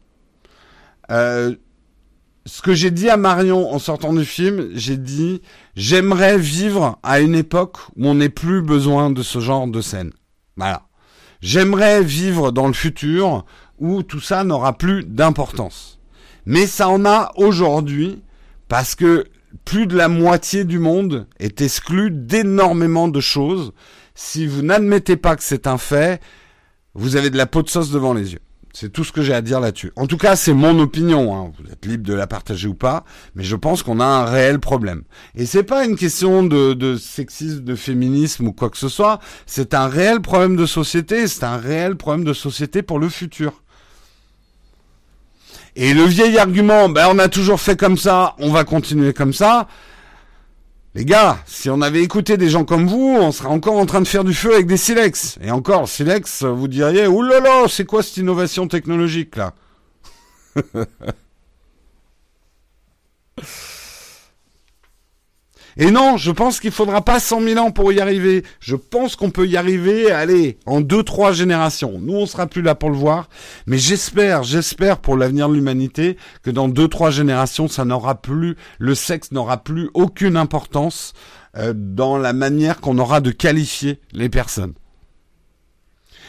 [2.48, 5.42] Ce que j'ai dit à Marion en sortant du film, j'ai dit
[5.76, 10.12] j'aimerais vivre à une époque où on n'ait plus besoin de ce genre de scène.
[10.56, 10.84] Voilà.
[11.42, 13.46] J'aimerais vivre dans le futur
[13.80, 16.00] où tout ça n'aura plus d'importance.
[16.46, 18.24] Mais ça en a aujourd'hui
[18.70, 19.26] parce que
[19.66, 23.74] plus de la moitié du monde est exclu d'énormément de choses.
[24.16, 26.22] Si vous n'admettez pas que c'est un fait,
[26.94, 28.40] vous avez de la peau de sauce devant les yeux.
[28.80, 29.92] C'est tout ce que j'ai à dire là-dessus.
[29.96, 31.36] En tout cas, c'est mon opinion.
[31.36, 31.52] Hein.
[31.58, 34.60] Vous êtes libre de la partager ou pas, mais je pense qu'on a un réel
[34.60, 35.02] problème.
[35.34, 39.20] Et c'est pas une question de, de sexisme, de féminisme ou quoi que ce soit.
[39.48, 41.28] C'est un réel problème de société.
[41.28, 43.64] C'est un réel problème de société pour le futur.
[45.76, 49.34] Et le vieil argument, ben on a toujours fait comme ça, on va continuer comme
[49.34, 49.68] ça.
[50.96, 54.02] Les gars, si on avait écouté des gens comme vous, on serait encore en train
[54.02, 55.38] de faire du feu avec des silex.
[55.42, 59.54] Et encore, silex, vous diriez, oulala, c'est quoi cette innovation technologique là?
[65.80, 68.44] Et non, je pense qu'il faudra pas 100 000 ans pour y arriver.
[68.60, 72.00] Je pense qu'on peut y arriver, allez, en deux, trois générations.
[72.00, 73.30] Nous, on sera plus là pour le voir.
[73.68, 78.56] Mais j'espère, j'espère pour l'avenir de l'humanité que dans deux, trois générations, ça n'aura plus,
[78.80, 81.14] le sexe n'aura plus aucune importance
[81.58, 84.74] euh, dans la manière qu'on aura de qualifier les personnes.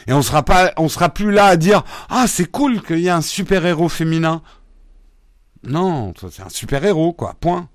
[0.07, 3.09] Et on sera pas, on sera plus là à dire ah c'est cool qu'il y
[3.09, 4.43] ait un super héros féminin.
[5.65, 7.35] Non, c'est un super héros quoi.
[7.41, 7.69] Point.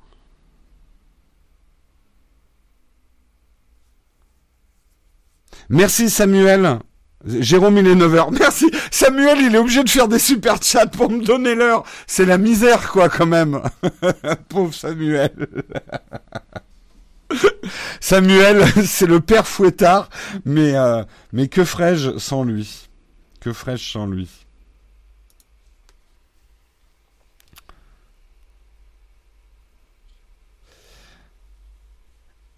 [5.70, 6.80] Merci Samuel.
[7.26, 8.38] Jérôme, il est 9h.
[8.38, 8.70] Merci.
[8.92, 11.84] Samuel, il est obligé de faire des super chats pour me donner l'heure.
[12.06, 13.62] C'est la misère, quoi, quand même.
[14.50, 15.32] Pauvre Samuel.
[18.02, 20.10] Samuel, c'est le père fouettard,
[20.46, 22.90] mais, euh, mais que ferais-je sans lui?
[23.40, 24.43] Que ferais-je sans lui?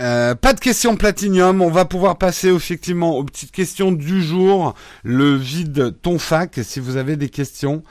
[0.01, 4.73] Euh, pas de questions platinium, on va pouvoir passer effectivement aux petites questions du jour.
[5.03, 7.81] Le vide ton fac, si vous avez des questions.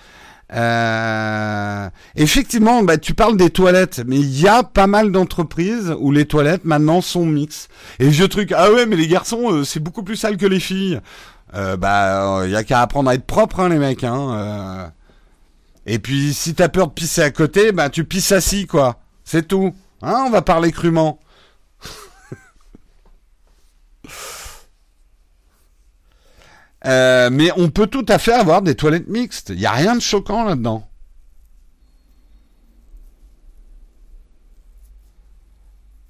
[0.53, 6.13] Euh, effectivement, bah, tu parles des toilettes, mais il y a pas mal d'entreprises où
[6.13, 7.71] les toilettes maintenant sont mixtes.
[7.99, 10.61] Et vieux truc, ah ouais, mais les garçons, euh, c'est beaucoup plus sale que les
[10.61, 11.01] filles.
[11.79, 14.03] Bah, il y a qu'à apprendre à être propre, hein, les mecs.
[14.03, 14.93] Hein,
[15.87, 18.99] Et puis, si t'as peur de pisser à côté, bah tu pisses assis, quoi.
[19.25, 19.73] C'est tout.
[20.03, 21.21] Hein, on va parler crûment.
[26.87, 29.51] Euh, mais on peut tout à fait avoir des toilettes mixtes.
[29.51, 30.89] Il n'y a rien de choquant là-dedans.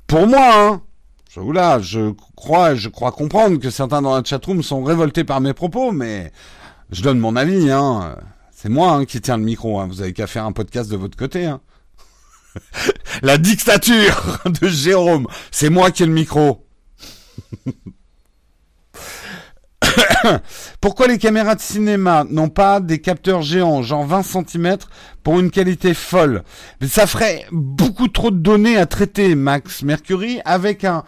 [0.07, 0.83] Pour moi, hein.
[1.53, 5.53] Là, je crois, je crois comprendre que certains dans la chatroom sont révoltés par mes
[5.53, 6.33] propos, mais
[6.91, 8.17] je donne mon avis, hein.
[8.53, 9.89] C'est moi hein, qui tiens le micro, hein.
[9.89, 11.61] Vous avez qu'à faire un podcast de votre côté, hein.
[13.23, 16.65] la dictature de Jérôme, c'est moi qui ai le micro.
[20.81, 24.77] Pourquoi les caméras de cinéma n'ont pas des capteurs géants, genre 20 cm,
[25.23, 26.43] pour une qualité folle?
[26.87, 31.05] Ça ferait beaucoup trop de données à traiter, Max Mercury, avec un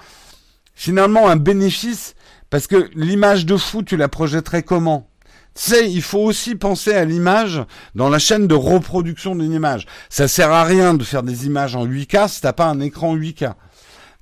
[0.74, 2.14] finalement un bénéfice,
[2.50, 5.08] parce que l'image de fou, tu la projetterais comment?
[5.54, 7.62] Tu sais, il faut aussi penser à l'image
[7.94, 9.86] dans la chaîne de reproduction d'une image.
[10.10, 13.16] Ça sert à rien de faire des images en 8K si t'as pas un écran
[13.16, 13.54] 8K.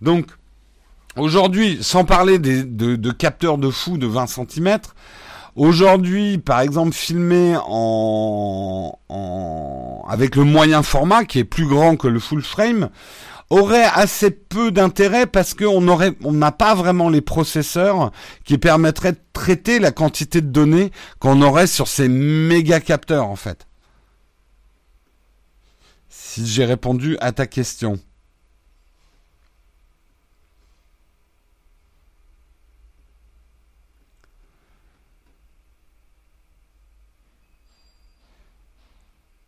[0.00, 0.26] Donc,
[1.16, 4.78] Aujourd'hui, sans parler des, de, capteurs de fou de 20 cm,
[5.54, 12.08] aujourd'hui, par exemple, filmé en, en, avec le moyen format, qui est plus grand que
[12.08, 12.90] le full frame,
[13.50, 18.10] aurait assez peu d'intérêt parce qu'on aurait, on n'a pas vraiment les processeurs
[18.44, 20.90] qui permettraient de traiter la quantité de données
[21.20, 23.68] qu'on aurait sur ces méga capteurs, en fait.
[26.08, 28.00] Si j'ai répondu à ta question.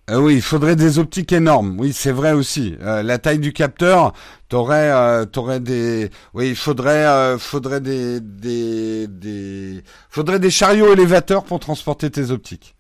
[0.09, 1.77] Euh, oui, il faudrait des optiques énormes.
[1.81, 2.77] Oui, c'est vrai aussi.
[2.81, 4.13] Euh, la taille du capteur,
[4.49, 11.45] t'aurais, euh, t'aurais des, oui, il faudrait, faudrait des, des, des, faudrait des chariots élévateurs
[11.45, 12.77] pour transporter tes optiques.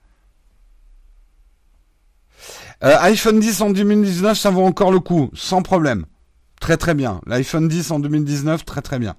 [2.80, 6.06] iPhone 10 en 2019, ça vaut encore le coup, sans problème.
[6.60, 7.20] Très très bien.
[7.26, 9.16] L'iPhone 10 en 2019, très très bien.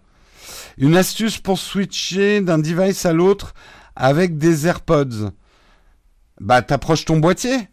[0.78, 3.53] Une astuce pour switcher d'un device à l'autre
[3.95, 5.32] avec des AirPods.
[6.39, 7.68] Bah, t'approches ton boîtier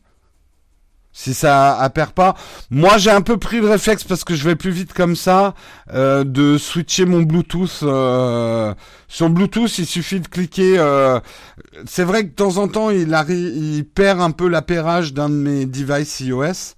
[1.15, 2.35] si ça appert pas.
[2.71, 5.55] Moi, j'ai un peu pris le réflexe parce que je vais plus vite comme ça
[5.95, 7.81] euh, de switcher mon Bluetooth.
[7.85, 8.75] Euh,
[9.07, 10.77] sur Bluetooth, il suffit de cliquer.
[10.77, 11.21] Euh,
[11.87, 15.29] c'est vrai que de temps en temps, il, arrive, il perd un peu l'appairage d'un
[15.29, 16.75] de mes devices iOS.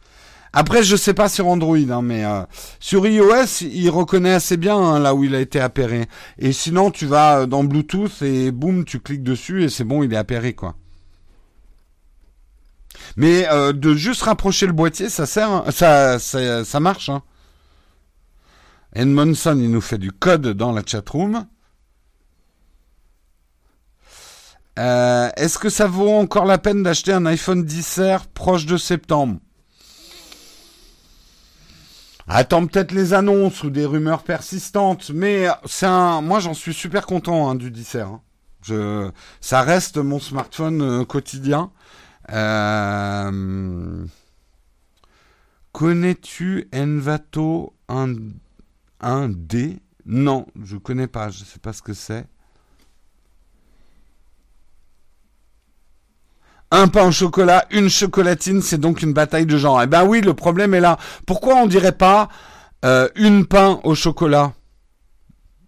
[0.52, 2.24] Après, je sais pas sur Android, hein, mais
[2.78, 6.06] sur iOS, il reconnaît assez bien hein, là où il a été appairé.
[6.38, 10.12] Et sinon, tu vas dans Bluetooth et boum, tu cliques dessus et c'est bon, il
[10.12, 10.74] est appairé quoi.
[13.16, 17.08] Mais euh, de juste rapprocher le boîtier, ça sert, ça, ça, marche.
[17.08, 17.22] Hein.
[18.96, 21.46] Il nous fait du code dans la chatroom.
[24.78, 29.38] Euh, Est-ce que ça vaut encore la peine d'acheter un iPhone 10R proche de septembre?
[32.28, 36.20] Attends peut-être les annonces ou des rumeurs persistantes, mais c'est un.
[36.22, 38.18] Moi, j'en suis super content hein, du 10R.
[38.68, 39.12] Hein.
[39.40, 41.70] Ça reste mon smartphone euh, quotidien.
[42.32, 44.04] Euh,
[45.72, 49.78] connais-tu Envato 1, d?
[50.06, 52.26] Non, je connais pas, je sais pas ce que c'est.
[56.70, 59.80] Un pain au chocolat, une chocolatine, c'est donc une bataille de genre.
[59.82, 60.98] Eh ben oui, le problème est là.
[61.26, 62.28] Pourquoi on dirait pas
[62.84, 64.52] euh, une pain au chocolat?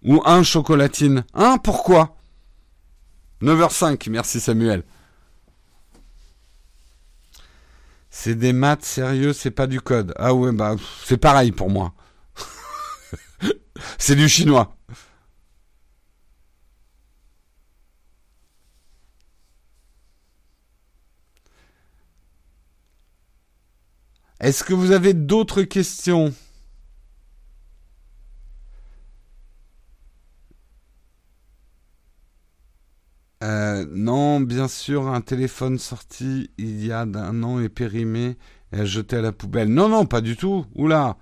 [0.05, 2.17] Ou un chocolatine Hein Pourquoi?
[3.43, 4.83] 9h05, merci Samuel.
[8.11, 10.13] C'est des maths sérieux, c'est pas du code.
[10.17, 11.95] Ah ouais, bah c'est pareil pour moi.
[13.99, 14.75] c'est du chinois.
[24.41, 26.33] Est-ce que vous avez d'autres questions?
[33.45, 38.37] Euh, non, bien sûr, un téléphone sorti il y a un an est périmé
[38.73, 39.69] et jeté à la poubelle.
[39.69, 40.67] Non, non, pas du tout.
[40.75, 41.17] Oula.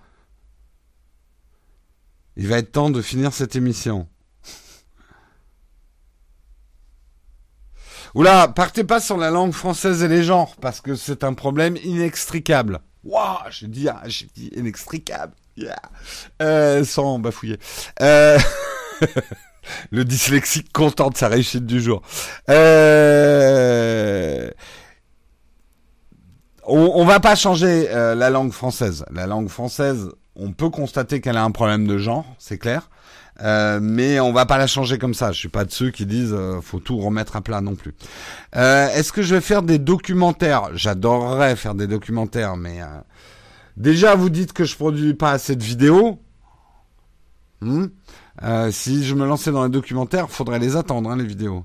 [2.36, 4.08] Il va être temps de finir cette émission.
[8.14, 11.76] Oula, partez pas sur la langue française et les genres, parce que c'est un problème
[11.84, 12.80] inextricable.
[13.04, 15.34] Waouh, j'ai dit, ah, j'ai dit inextricable.
[15.56, 15.80] Yeah.
[16.42, 17.58] Euh, sans bafouiller.
[18.00, 18.38] Euh...
[19.90, 22.02] Le dyslexique content de sa réussite du jour.
[22.50, 24.50] Euh...
[26.68, 29.04] On, va pas changer euh, la langue française.
[29.12, 32.90] La langue française, on peut constater qu'elle a un problème de genre, c'est clair.
[33.42, 35.30] Euh, mais on va pas la changer comme ça.
[35.30, 37.94] Je suis pas de ceux qui disent euh, faut tout remettre à plat non plus.
[38.52, 40.70] Est-ce que je vais faire des documentaires?
[40.74, 42.80] J'adorerais faire des documentaires, mais
[43.76, 46.18] déjà vous dites que je produis pas assez de vidéos.
[47.60, 47.86] Hmm
[48.42, 51.64] euh, si je me lançais dans les documentaires, faudrait les attendre, hein, les vidéos.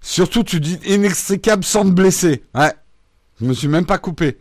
[0.00, 2.44] Surtout, tu dis inextricable sans te blesser.
[2.54, 2.72] Ouais.
[3.40, 4.38] Je me suis même pas coupé.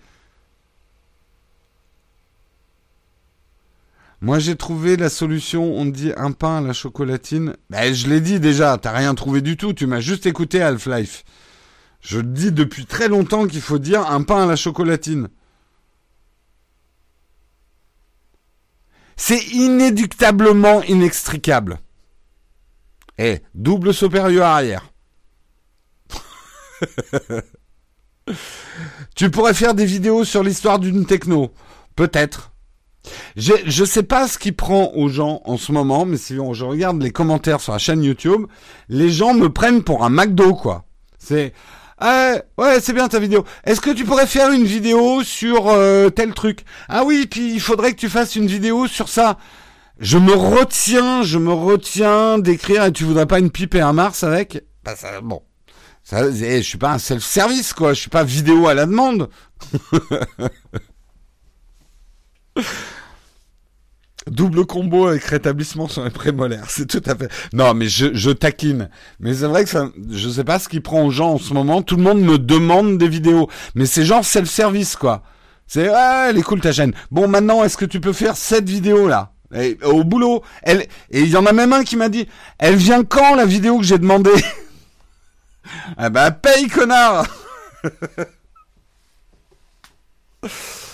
[4.20, 5.64] Moi, j'ai trouvé la solution.
[5.76, 7.56] On dit un pain à la chocolatine.
[7.70, 8.78] Ben, je l'ai dit déjà.
[8.78, 9.74] T'as rien trouvé du tout.
[9.74, 11.24] Tu m'as juste écouté Half-Life.
[12.02, 15.30] Je dis depuis très longtemps qu'il faut dire un pain à la chocolatine.
[19.16, 21.80] C'est inéductablement inextricable.
[23.18, 24.92] Et double supérieur arrière.
[29.16, 31.54] tu pourrais faire des vidéos sur l'histoire d'une techno.
[31.96, 32.52] Peut-être.
[33.36, 36.64] Je ne sais pas ce qui prend aux gens en ce moment, mais si je
[36.64, 38.46] regarde les commentaires sur la chaîne YouTube,
[38.90, 40.86] les gens me prennent pour un McDo, quoi.
[41.18, 41.54] C'est,
[42.06, 43.46] ah, ouais, c'est bien ta vidéo.
[43.64, 46.66] Est-ce que tu pourrais faire une vidéo sur euh, tel truc?
[46.90, 49.38] Ah oui, puis il faudrait que tu fasses une vidéo sur ça.
[50.00, 53.94] Je me retiens, je me retiens d'écrire et tu voudrais pas une pipe et un
[53.94, 54.66] Mars avec?
[54.84, 55.44] Bah ça, bon.
[56.04, 59.30] Ça, je suis pas un self-service quoi, je suis pas vidéo à la demande.
[64.30, 67.30] Double combo avec rétablissement sur les prémolaires, c'est tout à fait.
[67.52, 68.90] Non, mais je, je taquine.
[69.20, 71.54] Mais c'est vrai que ça, je sais pas ce qui prend aux gens en ce
[71.54, 71.82] moment.
[71.82, 75.24] Tout le monde me demande des vidéos, mais c'est genre self-service quoi.
[75.68, 76.94] C'est ah, elle est cool ta chaîne.
[77.12, 79.34] Bon, maintenant, est-ce que tu peux faire cette vidéo là
[79.84, 82.28] Au boulot, elle et il y en a même un qui m'a dit,
[82.60, 84.32] elle vient quand la vidéo que j'ai demandé
[85.98, 87.26] Ah bah paye connard.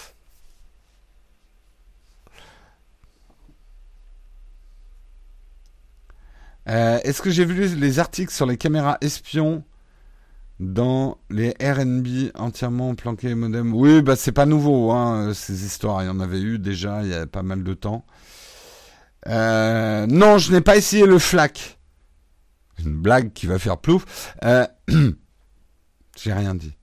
[6.70, 9.64] Euh, est-ce que j'ai vu les articles sur les caméras espions
[10.60, 13.74] dans les RNB entièrement planqués modem?
[13.74, 16.04] Oui, bah c'est pas nouveau, hein, ces histoires.
[16.04, 18.06] Il y en avait eu déjà il y a pas mal de temps.
[19.28, 21.80] Euh, non, je n'ai pas essayé le FLAC.
[22.86, 24.36] Une blague qui va faire plouf.
[24.44, 24.68] Euh,
[26.18, 26.76] j'ai rien dit.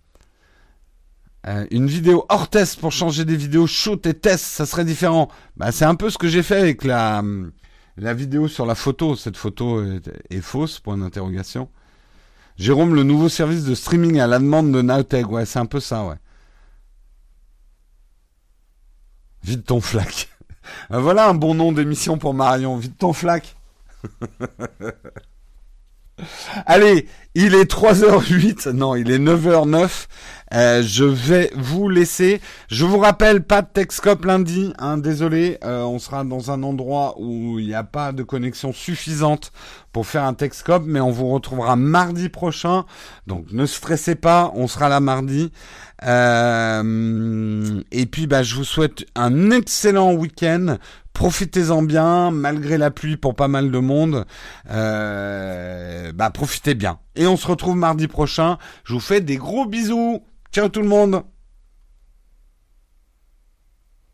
[1.70, 5.28] une vidéo hors test pour changer des vidéos shoot et test, ça serait différent.
[5.57, 7.22] Bah, c'est un peu ce que j'ai fait avec la,
[7.97, 11.68] la vidéo sur la photo, cette photo est, fausse, point d'interrogation.
[12.59, 15.80] Jérôme, le nouveau service de streaming à la demande de Naotech, ouais, c'est un peu
[15.80, 16.16] ça, ouais.
[19.42, 20.28] Vide ton flac.
[20.90, 23.57] Ah, voilà un bon nom d'émission pour Marion, vide ton flac.
[26.66, 27.09] Allez,
[27.39, 30.07] il est 3h08, non, il est 9h09.
[30.55, 32.41] Euh, je vais vous laisser.
[32.70, 35.59] Je vous rappelle, pas de Texcope lundi, hein, désolé.
[35.62, 39.53] Euh, on sera dans un endroit où il n'y a pas de connexion suffisante
[39.93, 42.87] pour faire un Texcope, mais on vous retrouvera mardi prochain.
[43.26, 45.53] Donc ne stressez pas, on sera là mardi.
[46.07, 50.78] Euh, et puis, bah, je vous souhaite un excellent week-end.
[51.12, 54.24] Profitez-en bien, malgré la pluie pour pas mal de monde.
[54.64, 56.99] Bah, profitez bien.
[57.17, 58.59] Et on se retrouve mardi prochain.
[58.85, 60.23] Je vous fais des gros bisous.
[60.53, 61.23] Ciao tout le monde